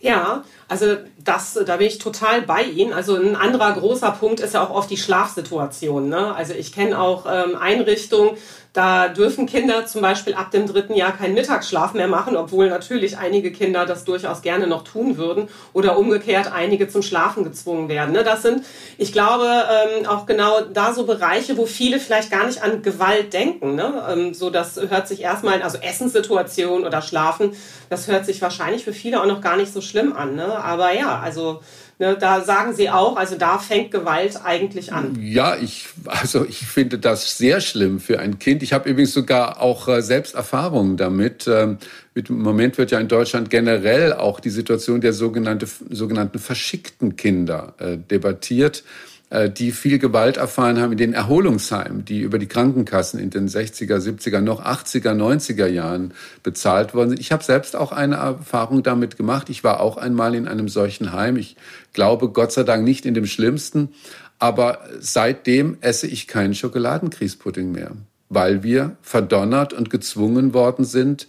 Ja, 0.00 0.44
also 0.72 0.96
das, 1.22 1.52
da 1.66 1.76
bin 1.76 1.86
ich 1.86 1.98
total 1.98 2.40
bei 2.40 2.62
Ihnen. 2.62 2.94
Also 2.94 3.14
ein 3.14 3.36
anderer 3.36 3.74
großer 3.74 4.10
Punkt 4.12 4.40
ist 4.40 4.54
ja 4.54 4.64
auch 4.64 4.70
oft 4.70 4.90
die 4.90 4.96
Schlafsituation. 4.96 6.08
Ne? 6.08 6.34
Also 6.34 6.54
ich 6.54 6.72
kenne 6.72 6.98
auch 6.98 7.26
ähm, 7.26 7.56
Einrichtungen, 7.56 8.38
da 8.72 9.08
dürfen 9.08 9.44
Kinder 9.44 9.84
zum 9.84 10.00
Beispiel 10.00 10.32
ab 10.32 10.50
dem 10.50 10.66
dritten 10.66 10.94
Jahr 10.94 11.12
keinen 11.12 11.34
Mittagsschlaf 11.34 11.92
mehr 11.92 12.08
machen, 12.08 12.36
obwohl 12.36 12.70
natürlich 12.70 13.18
einige 13.18 13.52
Kinder 13.52 13.84
das 13.84 14.04
durchaus 14.04 14.40
gerne 14.40 14.66
noch 14.66 14.82
tun 14.82 15.18
würden 15.18 15.48
oder 15.74 15.98
umgekehrt 15.98 16.50
einige 16.50 16.88
zum 16.88 17.02
Schlafen 17.02 17.44
gezwungen 17.44 17.90
werden. 17.90 18.12
Ne? 18.14 18.24
Das 18.24 18.40
sind, 18.40 18.64
ich 18.96 19.12
glaube, 19.12 19.44
ähm, 19.44 20.06
auch 20.06 20.24
genau 20.24 20.62
da 20.62 20.94
so 20.94 21.04
Bereiche, 21.04 21.58
wo 21.58 21.66
viele 21.66 21.98
vielleicht 21.98 22.30
gar 22.30 22.46
nicht 22.46 22.62
an 22.62 22.80
Gewalt 22.80 23.34
denken. 23.34 23.74
Ne? 23.74 24.06
Ähm, 24.10 24.32
so, 24.32 24.48
das 24.48 24.80
hört 24.88 25.06
sich 25.06 25.20
erstmal, 25.20 25.60
also 25.60 25.76
Essenssituation 25.76 26.86
oder 26.86 27.02
Schlafen, 27.02 27.54
das 27.90 28.08
hört 28.08 28.24
sich 28.24 28.40
wahrscheinlich 28.40 28.84
für 28.84 28.94
viele 28.94 29.20
auch 29.20 29.26
noch 29.26 29.42
gar 29.42 29.58
nicht 29.58 29.70
so 29.70 29.82
schlimm 29.82 30.16
an. 30.16 30.34
Aber 30.62 30.92
ja, 30.92 31.18
also 31.18 31.60
Ne, 32.02 32.16
da 32.18 32.40
sagen 32.40 32.72
Sie 32.72 32.90
auch, 32.90 33.16
also 33.16 33.36
da 33.36 33.58
fängt 33.58 33.92
Gewalt 33.92 34.40
eigentlich 34.42 34.92
an. 34.92 35.16
Ja, 35.20 35.56
ich, 35.56 35.86
also 36.06 36.44
ich 36.44 36.58
finde 36.58 36.98
das 36.98 37.38
sehr 37.38 37.60
schlimm 37.60 38.00
für 38.00 38.18
ein 38.18 38.40
Kind. 38.40 38.64
Ich 38.64 38.72
habe 38.72 38.90
übrigens 38.90 39.12
sogar 39.12 39.60
auch 39.62 39.86
äh, 39.86 40.02
selbst 40.02 40.34
Erfahrungen 40.34 40.96
damit. 40.96 41.46
Ähm, 41.46 41.78
Im 42.14 42.42
Moment 42.42 42.76
wird 42.76 42.90
ja 42.90 42.98
in 42.98 43.06
Deutschland 43.06 43.50
generell 43.50 44.14
auch 44.14 44.40
die 44.40 44.50
Situation 44.50 45.00
der 45.00 45.12
sogenannte, 45.12 45.68
sogenannten 45.90 46.40
verschickten 46.40 47.14
Kinder 47.14 47.74
äh, 47.78 47.98
debattiert. 47.98 48.82
Äh, 49.32 49.48
die 49.48 49.72
viel 49.72 49.98
Gewalt 49.98 50.36
erfahren 50.36 50.78
haben 50.78 50.92
in 50.92 50.98
den 50.98 51.14
Erholungsheimen, 51.14 52.04
die 52.04 52.20
über 52.20 52.38
die 52.38 52.48
Krankenkassen 52.48 53.18
in 53.18 53.30
den 53.30 53.48
60er, 53.48 53.96
70er, 53.96 54.42
noch 54.42 54.62
80er, 54.62 55.14
90er 55.14 55.68
Jahren 55.68 56.12
bezahlt 56.42 56.92
worden 56.92 57.10
sind. 57.10 57.20
Ich 57.20 57.32
habe 57.32 57.42
selbst 57.42 57.74
auch 57.74 57.92
eine 57.92 58.16
Erfahrung 58.16 58.82
damit 58.82 59.16
gemacht. 59.16 59.48
Ich 59.48 59.64
war 59.64 59.80
auch 59.80 59.96
einmal 59.96 60.34
in 60.34 60.46
einem 60.46 60.68
solchen 60.68 61.12
Heim. 61.12 61.36
Ich 61.36 61.56
glaube 61.94 62.28
Gott 62.28 62.52
sei 62.52 62.62
Dank 62.62 62.84
nicht 62.84 63.06
in 63.06 63.14
dem 63.14 63.24
schlimmsten. 63.24 63.94
Aber 64.38 64.80
seitdem 65.00 65.78
esse 65.80 66.08
ich 66.08 66.28
keinen 66.28 66.54
Schokoladenkriespudding 66.54 67.72
mehr, 67.72 67.92
weil 68.28 68.62
wir 68.62 68.96
verdonnert 69.00 69.72
und 69.72 69.88
gezwungen 69.88 70.52
worden 70.52 70.84
sind, 70.84 71.26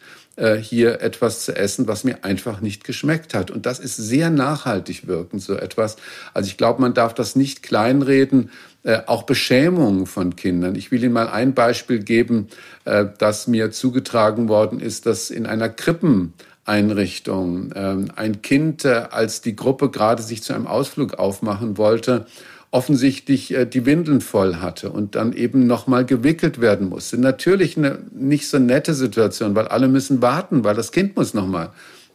hier 0.62 1.02
etwas 1.02 1.46
zu 1.46 1.56
essen, 1.56 1.88
was 1.88 2.04
mir 2.04 2.24
einfach 2.24 2.60
nicht 2.60 2.84
geschmeckt 2.84 3.36
hat. 3.36 3.52
Und 3.52 3.68
das 3.68 3.80
ist 3.80 3.98
sehr 3.98 4.32
nachhaltig 4.32 5.06
wirkend, 5.06 5.44
so 5.44 5.56
etwas. 5.56 5.98
Also 6.34 6.48
ich 6.48 6.58
glaube, 6.58 6.82
man 6.82 6.96
darf 6.96 7.14
das 7.14 7.36
nicht 7.36 7.62
kleinreden. 7.62 8.50
Äh, 8.86 9.04
auch 9.06 9.24
Beschämungen 9.24 10.06
von 10.06 10.36
Kindern. 10.36 10.76
Ich 10.76 10.92
will 10.92 11.02
Ihnen 11.02 11.14
mal 11.14 11.30
ein 11.30 11.54
Beispiel 11.54 12.00
geben, 12.00 12.50
äh, 12.84 13.06
das 13.18 13.48
mir 13.48 13.72
zugetragen 13.72 14.50
worden 14.50 14.82
ist, 14.82 15.06
dass 15.06 15.30
in 15.30 15.46
einer 15.46 15.70
Krippeneinrichtung 15.70 17.72
ähm, 17.76 18.12
ein 18.18 18.42
Kind, 18.42 18.84
äh, 18.84 19.06
als 19.10 19.40
die 19.40 19.56
Gruppe 19.56 19.90
gerade 19.90 20.22
sich 20.22 20.44
zu 20.44 20.54
einem 20.54 20.68
Ausflug 20.68 21.14
aufmachen 21.14 21.78
wollte, 21.78 22.26
offensichtlich 22.74 23.54
äh, 23.54 23.66
die 23.66 23.86
Windeln 23.86 24.20
voll 24.20 24.56
hatte 24.56 24.90
und 24.90 25.14
dann 25.14 25.34
eben 25.34 25.68
nochmal 25.68 26.06
gewickelt 26.06 26.60
werden 26.60 26.90
musste. 26.90 27.20
Natürlich 27.20 27.78
eine 27.78 28.00
nicht 28.12 28.50
so 28.50 28.58
nette 28.58 28.96
Situation, 28.96 29.54
weil 29.56 29.68
alle 29.68 29.88
müssen 29.88 30.24
warten, 30.24 30.64
weil 30.64 30.76
das 30.76 30.92
Kind 30.92 31.16
muss 31.16 31.36
nochmal 31.36 31.70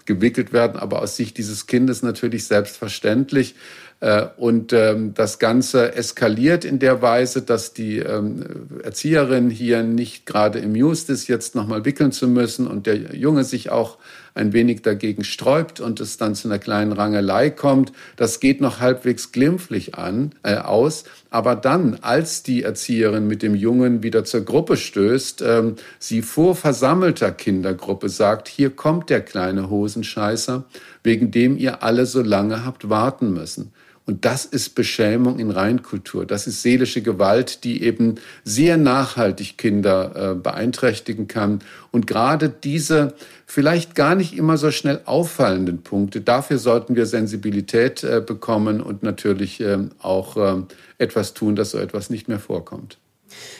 gewickelt 0.04 0.52
werden, 0.52 0.76
aber 0.76 1.00
aus 1.00 1.16
Sicht 1.16 1.38
dieses 1.38 1.66
Kindes 1.66 2.02
natürlich 2.02 2.46
selbstverständlich. 2.46 3.54
Äh, 4.00 4.26
und 4.36 4.72
ähm, 4.72 5.14
das 5.14 5.38
Ganze 5.38 5.94
eskaliert 5.94 6.64
in 6.64 6.80
der 6.80 7.02
Weise, 7.02 7.42
dass 7.42 7.72
die 7.72 7.98
ähm, 7.98 8.44
Erzieherin 8.82 9.50
hier 9.50 9.84
nicht 9.84 10.26
gerade 10.26 10.58
im 10.58 10.74
Just 10.74 11.08
ist, 11.08 11.28
jetzt 11.28 11.54
nochmal 11.54 11.84
wickeln 11.84 12.10
zu 12.10 12.26
müssen 12.26 12.66
und 12.66 12.86
der 12.86 13.14
Junge 13.14 13.44
sich 13.44 13.70
auch 13.70 13.98
ein 14.38 14.52
wenig 14.52 14.82
dagegen 14.82 15.24
sträubt 15.24 15.80
und 15.80 16.00
es 16.00 16.16
dann 16.16 16.34
zu 16.34 16.48
einer 16.48 16.58
kleinen 16.58 16.92
Rangelei 16.92 17.50
kommt. 17.50 17.92
Das 18.16 18.40
geht 18.40 18.60
noch 18.60 18.80
halbwegs 18.80 19.32
glimpflich 19.32 19.96
an, 19.96 20.32
äh, 20.42 20.56
aus. 20.56 21.04
Aber 21.30 21.56
dann, 21.56 21.98
als 22.00 22.42
die 22.42 22.62
Erzieherin 22.62 23.26
mit 23.26 23.42
dem 23.42 23.54
Jungen 23.54 24.02
wieder 24.02 24.24
zur 24.24 24.42
Gruppe 24.42 24.76
stößt, 24.76 25.42
ähm, 25.42 25.76
sie 25.98 26.22
vor 26.22 26.54
versammelter 26.54 27.32
Kindergruppe 27.32 28.08
sagt, 28.08 28.48
hier 28.48 28.70
kommt 28.70 29.10
der 29.10 29.20
kleine 29.20 29.68
Hosenscheißer, 29.68 30.64
wegen 31.02 31.30
dem 31.30 31.58
ihr 31.58 31.82
alle 31.82 32.06
so 32.06 32.22
lange 32.22 32.64
habt 32.64 32.88
warten 32.88 33.32
müssen. 33.32 33.72
Und 34.08 34.24
das 34.24 34.46
ist 34.46 34.74
Beschämung 34.74 35.38
in 35.38 35.50
Reinkultur. 35.50 36.24
Das 36.24 36.46
ist 36.46 36.62
seelische 36.62 37.02
Gewalt, 37.02 37.62
die 37.62 37.82
eben 37.82 38.14
sehr 38.42 38.78
nachhaltig 38.78 39.58
Kinder 39.58 40.30
äh, 40.30 40.34
beeinträchtigen 40.34 41.28
kann. 41.28 41.58
Und 41.90 42.06
gerade 42.06 42.48
diese 42.48 43.12
vielleicht 43.44 43.94
gar 43.94 44.14
nicht 44.14 44.34
immer 44.34 44.56
so 44.56 44.70
schnell 44.70 45.02
auffallenden 45.04 45.82
Punkte, 45.82 46.22
dafür 46.22 46.56
sollten 46.56 46.96
wir 46.96 47.04
Sensibilität 47.04 48.02
äh, 48.02 48.22
bekommen 48.26 48.80
und 48.80 49.02
natürlich 49.02 49.60
äh, 49.60 49.76
auch 49.98 50.38
äh, 50.38 50.62
etwas 50.96 51.34
tun, 51.34 51.54
dass 51.54 51.72
so 51.72 51.78
etwas 51.78 52.08
nicht 52.08 52.28
mehr 52.28 52.40
vorkommt. 52.40 52.96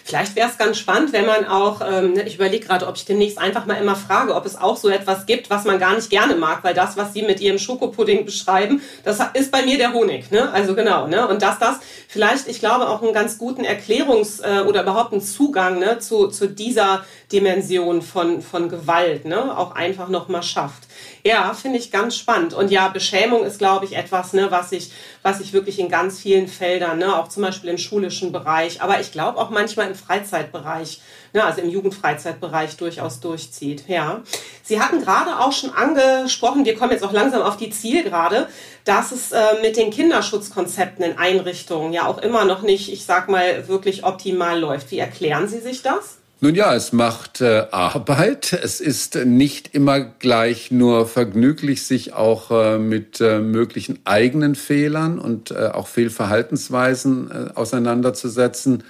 Vielleicht 0.05 0.37
wäre 0.37 0.49
es 0.49 0.59
ganz 0.59 0.79
spannend, 0.79 1.13
wenn 1.13 1.27
man 1.27 1.47
auch, 1.47 1.81
ähm, 1.81 2.15
ne, 2.15 2.23
ich 2.23 2.37
überlege 2.37 2.67
gerade, 2.67 2.87
ob 2.87 2.97
ich 2.97 3.05
demnächst 3.05 3.39
einfach 3.39 3.67
mal 3.67 3.75
immer 3.75 3.97
frage, 3.97 4.35
ob 4.35 4.47
es 4.47 4.57
auch 4.57 4.77
so 4.77 4.89
etwas 4.89 5.27
gibt, 5.27 5.51
was 5.51 5.65
man 5.65 5.79
gar 5.79 5.95
nicht 5.95 6.11
gerne 6.11 6.35
mag, 6.35 6.65
weil 6.65 6.75
das, 6.75 6.97
was 6.97 7.13
Sie 7.13 7.23
mit 7.23 7.41
Ihrem 7.41 7.59
Schokopudding 7.59 8.25
beschreiben, 8.25 8.83
das 9.05 9.19
ist 9.35 9.51
bei 9.51 9.63
mir 9.63 9.79
der 9.79 9.93
Honig, 9.93 10.31
ne? 10.31 10.51
Also 10.53 10.75
genau, 10.75 11.07
ne? 11.07 11.29
Und 11.29 11.43
dass 11.43 11.59
das 11.59 11.79
vielleicht, 12.09 12.49
ich 12.49 12.61
glaube, 12.61 12.89
auch 12.89 13.03
einen 13.03 13.13
ganz 13.13 13.39
guten 13.39 13.65
Erklärungs- 13.65 14.43
äh, 14.43 14.63
oder 14.63 14.83
überhaupt 14.83 15.13
einen 15.13 15.23
Zugang 15.23 15.79
ne, 15.79 15.99
zu, 15.99 16.29
zu 16.29 16.49
dieser 16.49 17.05
Dimension 17.33 18.01
von, 18.01 18.41
von 18.41 18.69
Gewalt, 18.69 19.25
ne? 19.27 19.57
Auch 19.57 19.75
einfach 19.75 20.09
nochmal 20.09 20.43
schafft. 20.43 20.85
Ja, 21.25 21.53
finde 21.53 21.79
ich 21.79 21.91
ganz 21.91 22.17
spannend. 22.17 22.55
Und 22.55 22.71
ja, 22.71 22.89
Beschämung 22.89 23.45
ist, 23.45 23.59
glaube 23.59 23.85
ich, 23.85 23.97
etwas, 23.97 24.33
ne, 24.33 24.51
was 24.51 24.73
ich, 24.73 24.93
was 25.23 25.41
ich 25.41 25.53
wirklich 25.53 25.79
in 25.79 25.91
ganz 25.91 26.19
vielen 26.21 26.49
Feldern, 26.49 26.99
ne, 26.99 27.15
auch 27.17 27.29
zum 27.29 27.43
Beispiel 27.43 27.69
im 27.69 27.77
schulischen 27.77 28.33
Bereich, 28.33 28.81
aber 28.81 29.01
ich 29.01 29.13
glaube 29.13 29.39
auch 29.39 29.51
manchmal 29.51 29.89
im 29.89 29.95
Freizeitbereich, 29.95 31.03
ne, 31.35 31.45
also 31.45 31.61
im 31.61 31.69
Jugendfreizeitbereich 31.69 32.77
durchaus 32.79 33.21
durchzieht. 33.21 33.89
Ja. 33.89 34.23
Sie 34.63 34.81
hatten 34.81 35.03
gerade 35.03 35.39
auch 35.39 35.53
schon 35.53 35.75
angesprochen, 35.75 36.65
wir 36.65 36.77
kommen 36.77 36.93
jetzt 36.93 37.05
auch 37.05 37.13
langsam 37.13 37.43
auf 37.43 37.59
die 37.59 37.71
Zielgerade, 37.71 38.49
dass 38.85 39.13
es 39.13 39.33
äh, 39.33 39.61
mit 39.61 39.77
den 39.77 39.91
Kinderschutzkonzepten 39.91 41.05
in 41.05 41.19
Einrichtungen 41.19 41.93
ja 41.93 42.07
auch 42.07 42.19
immer 42.19 42.47
noch 42.47 42.63
nicht, 42.63 42.91
ich 42.91 43.05
sag 43.05 43.29
mal, 43.29 43.69
wirklich 43.69 44.05
optimal 44.05 44.59
läuft. 44.59 44.91
Wie 44.91 44.99
erklären 44.99 45.47
Sie 45.47 45.61
sich 45.61 45.83
das? 45.83 46.19
Nun 46.41 46.55
ja, 46.55 46.73
es 46.73 46.93
macht 46.93 47.41
äh, 47.41 47.65
Arbeit. 47.73 48.53
Es 48.53 48.81
ist 48.81 49.17
nicht 49.17 49.75
immer 49.75 49.99
gleich 49.99 50.71
nur 50.71 51.09
vergnüglich, 51.09 51.83
sich 51.83 52.13
auch 52.13 52.53
äh, 52.53 52.79
mit 52.79 53.21
äh, 53.21 53.41
möglichen 53.41 53.99
eigenen 54.05 54.55
Fehlern 54.55 55.19
und 55.19 55.51
äh, 55.51 55.71
auch 55.73 55.89
Fehlverhaltensweisen 55.89 57.31
äh, 57.31 57.51
auseinanderzusetzen. 57.57 58.85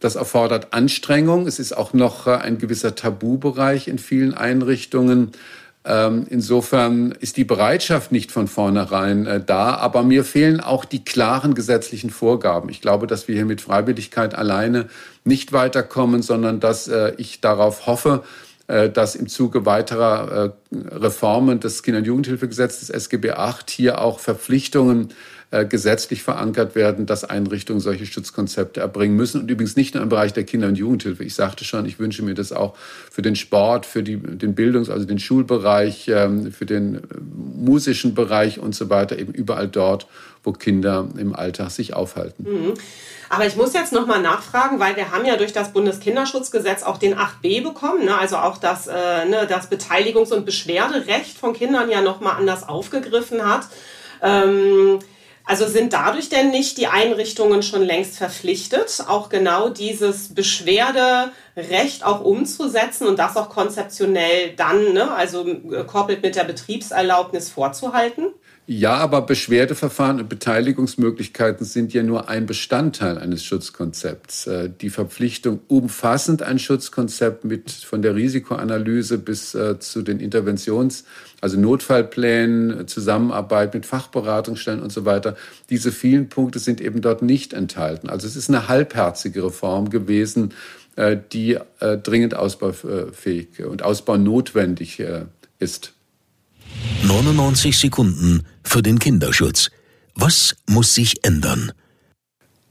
Das 0.00 0.16
erfordert 0.16 0.74
Anstrengung. 0.74 1.46
Es 1.46 1.58
ist 1.58 1.74
auch 1.74 1.94
noch 1.94 2.26
äh, 2.26 2.32
ein 2.32 2.58
gewisser 2.58 2.94
Tabubereich 2.94 3.88
in 3.88 3.98
vielen 3.98 4.34
Einrichtungen. 4.34 5.32
Ähm, 5.84 6.26
insofern 6.30 7.10
ist 7.10 7.36
die 7.36 7.44
Bereitschaft 7.44 8.12
nicht 8.12 8.30
von 8.30 8.46
vornherein 8.46 9.26
äh, 9.26 9.42
da, 9.44 9.74
aber 9.74 10.04
mir 10.04 10.24
fehlen 10.24 10.60
auch 10.60 10.84
die 10.84 11.04
klaren 11.04 11.54
gesetzlichen 11.54 12.10
Vorgaben. 12.10 12.68
Ich 12.68 12.80
glaube, 12.80 13.08
dass 13.08 13.26
wir 13.26 13.34
hier 13.34 13.46
mit 13.46 13.60
Freiwilligkeit 13.60 14.34
alleine 14.36 14.88
nicht 15.24 15.52
weiterkommen, 15.52 16.22
sondern 16.22 16.60
dass 16.60 16.86
äh, 16.86 17.14
ich 17.16 17.40
darauf 17.40 17.86
hoffe, 17.86 18.22
äh, 18.68 18.90
dass 18.90 19.16
im 19.16 19.26
Zuge 19.26 19.66
weiterer 19.66 20.54
Reformen 20.70 21.58
des 21.58 21.82
Kinder- 21.82 21.98
und 21.98 22.06
Jugendhilfegesetzes 22.06 22.88
SGB 22.88 23.30
VIII 23.30 23.54
hier 23.68 24.00
auch 24.00 24.20
Verpflichtungen 24.20 25.08
äh, 25.52 25.66
gesetzlich 25.66 26.22
verankert 26.22 26.74
werden, 26.74 27.04
dass 27.04 27.24
Einrichtungen 27.24 27.80
solche 27.80 28.06
Schutzkonzepte 28.06 28.80
erbringen 28.80 29.16
müssen. 29.16 29.42
Und 29.42 29.50
übrigens 29.50 29.76
nicht 29.76 29.92
nur 29.92 30.02
im 30.02 30.08
Bereich 30.08 30.32
der 30.32 30.44
Kinder- 30.44 30.66
und 30.68 30.78
Jugendhilfe. 30.78 31.24
Ich 31.24 31.34
sagte 31.34 31.66
schon, 31.66 31.84
ich 31.84 31.98
wünsche 31.98 32.22
mir 32.22 32.32
das 32.32 32.52
auch 32.52 32.74
für 33.10 33.20
den 33.20 33.36
Sport, 33.36 33.84
für 33.84 34.02
die, 34.02 34.16
den 34.16 34.54
Bildungs-, 34.54 34.88
also 34.88 35.04
den 35.04 35.18
Schulbereich, 35.18 36.08
ähm, 36.08 36.52
für 36.52 36.64
den 36.64 36.94
äh, 36.94 37.00
musischen 37.54 38.14
Bereich 38.14 38.60
und 38.60 38.74
so 38.74 38.88
weiter, 38.88 39.18
eben 39.18 39.34
überall 39.34 39.68
dort, 39.68 40.06
wo 40.42 40.52
Kinder 40.52 41.06
im 41.18 41.36
Alltag 41.36 41.70
sich 41.70 41.92
aufhalten. 41.92 42.46
Mhm. 42.48 42.74
Aber 43.28 43.46
ich 43.46 43.54
muss 43.54 43.74
jetzt 43.74 43.92
nochmal 43.92 44.22
nachfragen, 44.22 44.80
weil 44.80 44.96
wir 44.96 45.12
haben 45.12 45.26
ja 45.26 45.36
durch 45.36 45.52
das 45.52 45.74
Bundeskinderschutzgesetz 45.74 46.82
auch 46.82 46.96
den 46.96 47.14
8b 47.14 47.62
bekommen, 47.62 48.06
ne? 48.06 48.16
also 48.16 48.36
auch 48.38 48.56
das, 48.56 48.86
äh, 48.86 49.26
ne, 49.26 49.46
das 49.46 49.70
Beteiligungs- 49.70 50.32
und 50.32 50.46
Beschwerderecht 50.46 51.36
von 51.36 51.52
Kindern 51.52 51.90
ja 51.90 52.00
nochmal 52.00 52.36
anders 52.38 52.66
aufgegriffen 52.66 53.44
hat. 53.44 53.66
Ähm, 54.22 55.00
also 55.44 55.66
sind 55.66 55.92
dadurch 55.92 56.28
denn 56.28 56.50
nicht 56.50 56.78
die 56.78 56.86
Einrichtungen 56.86 57.62
schon 57.62 57.82
längst 57.82 58.16
verpflichtet, 58.16 59.04
auch 59.08 59.28
genau 59.28 59.68
dieses 59.68 60.34
Beschwerderecht 60.34 62.04
auch 62.04 62.20
umzusetzen 62.20 63.06
und 63.06 63.18
das 63.18 63.36
auch 63.36 63.48
konzeptionell 63.48 64.54
dann, 64.56 64.92
ne, 64.92 65.12
also 65.12 65.44
koppelt 65.86 66.22
mit 66.22 66.36
der 66.36 66.44
Betriebserlaubnis 66.44 67.50
vorzuhalten? 67.50 68.28
Ja, 68.74 68.96
aber 68.96 69.20
Beschwerdeverfahren 69.20 70.18
und 70.18 70.30
Beteiligungsmöglichkeiten 70.30 71.66
sind 71.66 71.92
ja 71.92 72.02
nur 72.02 72.30
ein 72.30 72.46
Bestandteil 72.46 73.18
eines 73.18 73.44
Schutzkonzepts. 73.44 74.46
Äh, 74.46 74.70
die 74.70 74.88
Verpflichtung, 74.88 75.60
umfassend 75.68 76.42
ein 76.42 76.58
Schutzkonzept 76.58 77.44
mit 77.44 77.70
von 77.70 78.00
der 78.00 78.14
Risikoanalyse 78.14 79.18
bis 79.18 79.54
äh, 79.54 79.78
zu 79.78 80.00
den 80.00 80.20
Interventions-, 80.20 81.04
also 81.42 81.60
Notfallplänen, 81.60 82.88
Zusammenarbeit 82.88 83.74
mit 83.74 83.84
Fachberatungsstellen 83.84 84.80
und 84.80 84.90
so 84.90 85.04
weiter. 85.04 85.36
Diese 85.68 85.92
vielen 85.92 86.30
Punkte 86.30 86.58
sind 86.58 86.80
eben 86.80 87.02
dort 87.02 87.20
nicht 87.20 87.52
enthalten. 87.52 88.08
Also 88.08 88.26
es 88.26 88.36
ist 88.36 88.48
eine 88.48 88.68
halbherzige 88.68 89.44
Reform 89.44 89.90
gewesen, 89.90 90.54
äh, 90.96 91.18
die 91.32 91.58
dringend 91.78 92.34
ausbaufähig 92.34 93.64
und 93.64 93.82
ausbaunotwendig 93.82 95.02
ist. 95.58 95.94
99 97.02 97.78
Sekunden 97.78 98.42
für 98.62 98.82
den 98.82 98.98
Kinderschutz. 98.98 99.70
Was 100.14 100.54
muss 100.66 100.94
sich 100.94 101.24
ändern? 101.24 101.72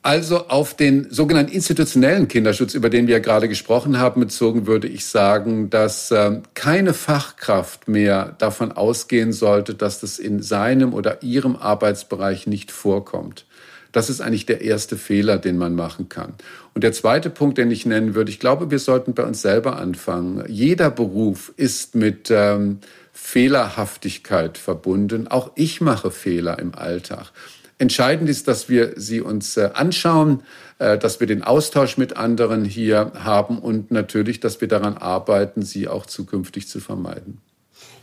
Also 0.04 0.48
auf 0.48 0.76
den 0.76 1.12
sogenannten 1.12 1.52
institutionellen 1.52 2.28
Kinderschutz, 2.28 2.74
über 2.74 2.90
den 2.90 3.06
wir 3.06 3.18
ja 3.18 3.20
gerade 3.20 3.48
gesprochen 3.48 4.00
haben, 4.00 4.22
bezogen 4.22 4.66
würde 4.66 4.88
ich 4.88 5.06
sagen, 5.06 5.70
dass 5.70 6.10
äh, 6.10 6.42
keine 6.56 6.96
Fachkraft 6.96 7.88
mehr 7.88 8.36
davon 8.40 8.72
ausgehen 8.72 9.32
sollte, 9.32 9.76
dass 9.76 10.00
das 10.00 10.18
in 10.18 10.42
seinem 10.42 10.96
oder 10.96 11.22
ihrem 11.22 11.56
Arbeitsbereich 11.56 12.48
nicht 12.48 12.72
vorkommt. 12.72 13.46
Das 13.92 14.10
ist 14.10 14.22
eigentlich 14.22 14.46
der 14.46 14.62
erste 14.62 14.98
Fehler, 14.98 15.38
den 15.38 15.58
man 15.58 15.76
machen 15.76 16.10
kann. 16.10 16.34
Und 16.74 16.84
der 16.84 16.94
zweite 16.94 17.30
Punkt, 17.30 17.58
den 17.58 17.72
ich 17.72 17.86
nennen 17.86 18.16
würde, 18.16 18.32
ich 18.32 18.40
glaube, 18.40 18.72
wir 18.72 18.80
sollten 18.80 19.14
bei 19.14 19.24
uns 19.24 19.42
selber 19.42 19.78
anfangen. 19.78 20.44
Jeder 20.48 20.90
Beruf 20.90 21.52
ist 21.58 21.96
mit 21.96 22.30
ähm, 22.32 22.80
Fehlerhaftigkeit 23.12 24.58
verbunden. 24.58 25.28
Auch 25.28 25.52
ich 25.56 25.82
mache 25.82 26.12
Fehler 26.12 26.60
im 26.60 26.74
Alltag. 26.74 27.32
Entscheidend 27.78 28.30
ist, 28.30 28.48
dass 28.48 28.70
wir 28.70 28.94
sie 28.96 29.22
uns 29.22 29.58
äh, 29.58 29.72
anschauen, 29.74 30.44
äh, 30.78 30.98
dass 30.98 31.20
wir 31.20 31.28
den 31.28 31.44
Austausch 31.44 31.98
mit 31.98 32.16
anderen 32.16 32.64
hier 32.64 33.12
haben 33.16 33.58
und 33.58 33.92
natürlich, 33.92 34.40
dass 34.40 34.62
wir 34.62 34.68
daran 34.68 34.98
arbeiten, 34.98 35.64
sie 35.64 35.88
auch 35.88 36.06
zukünftig 36.06 36.68
zu 36.68 36.80
vermeiden. 36.80 37.42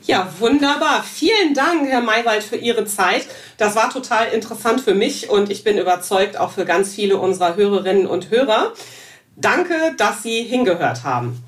Ja, 0.08 0.26
wunderbar. 0.38 1.04
Vielen 1.04 1.52
Dank, 1.52 1.86
Herr 1.86 2.00
Maywald, 2.00 2.42
für 2.42 2.56
Ihre 2.56 2.86
Zeit. 2.86 3.26
Das 3.58 3.76
war 3.76 3.90
total 3.90 4.28
interessant 4.28 4.80
für 4.80 4.94
mich 4.94 5.28
und 5.28 5.50
ich 5.50 5.64
bin 5.64 5.76
überzeugt 5.76 6.38
auch 6.38 6.52
für 6.52 6.64
ganz 6.64 6.94
viele 6.94 7.18
unserer 7.18 7.56
Hörerinnen 7.56 8.06
und 8.06 8.30
Hörer. 8.30 8.72
Danke, 9.36 9.74
dass 9.98 10.22
Sie 10.22 10.44
hingehört 10.44 11.04
haben. 11.04 11.44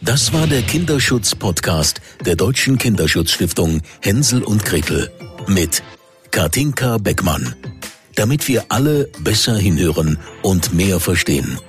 Das 0.00 0.32
war 0.32 0.48
der 0.48 0.62
Kinderschutz-Podcast 0.62 2.00
der 2.26 2.34
Deutschen 2.34 2.78
Kinderschutzstiftung 2.78 3.80
Hänsel 4.02 4.42
und 4.42 4.64
Gretel 4.64 5.12
mit 5.46 5.84
Katinka 6.32 6.98
Beckmann. 6.98 7.54
Damit 8.16 8.48
wir 8.48 8.64
alle 8.70 9.08
besser 9.20 9.56
hinhören 9.56 10.18
und 10.42 10.74
mehr 10.74 10.98
verstehen. 10.98 11.60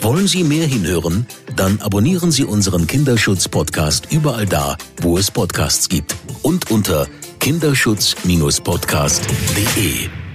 Wollen 0.00 0.28
Sie 0.28 0.44
mehr 0.44 0.66
hinhören? 0.66 1.26
Dann 1.56 1.80
abonnieren 1.80 2.30
Sie 2.30 2.44
unseren 2.44 2.86
Kinderschutz-Podcast 2.86 4.12
überall 4.12 4.46
da, 4.46 4.76
wo 5.02 5.18
es 5.18 5.28
Podcasts 5.30 5.88
gibt 5.88 6.14
und 6.42 6.70
unter 6.70 7.08
kinderschutz-podcast.de. 7.40 10.27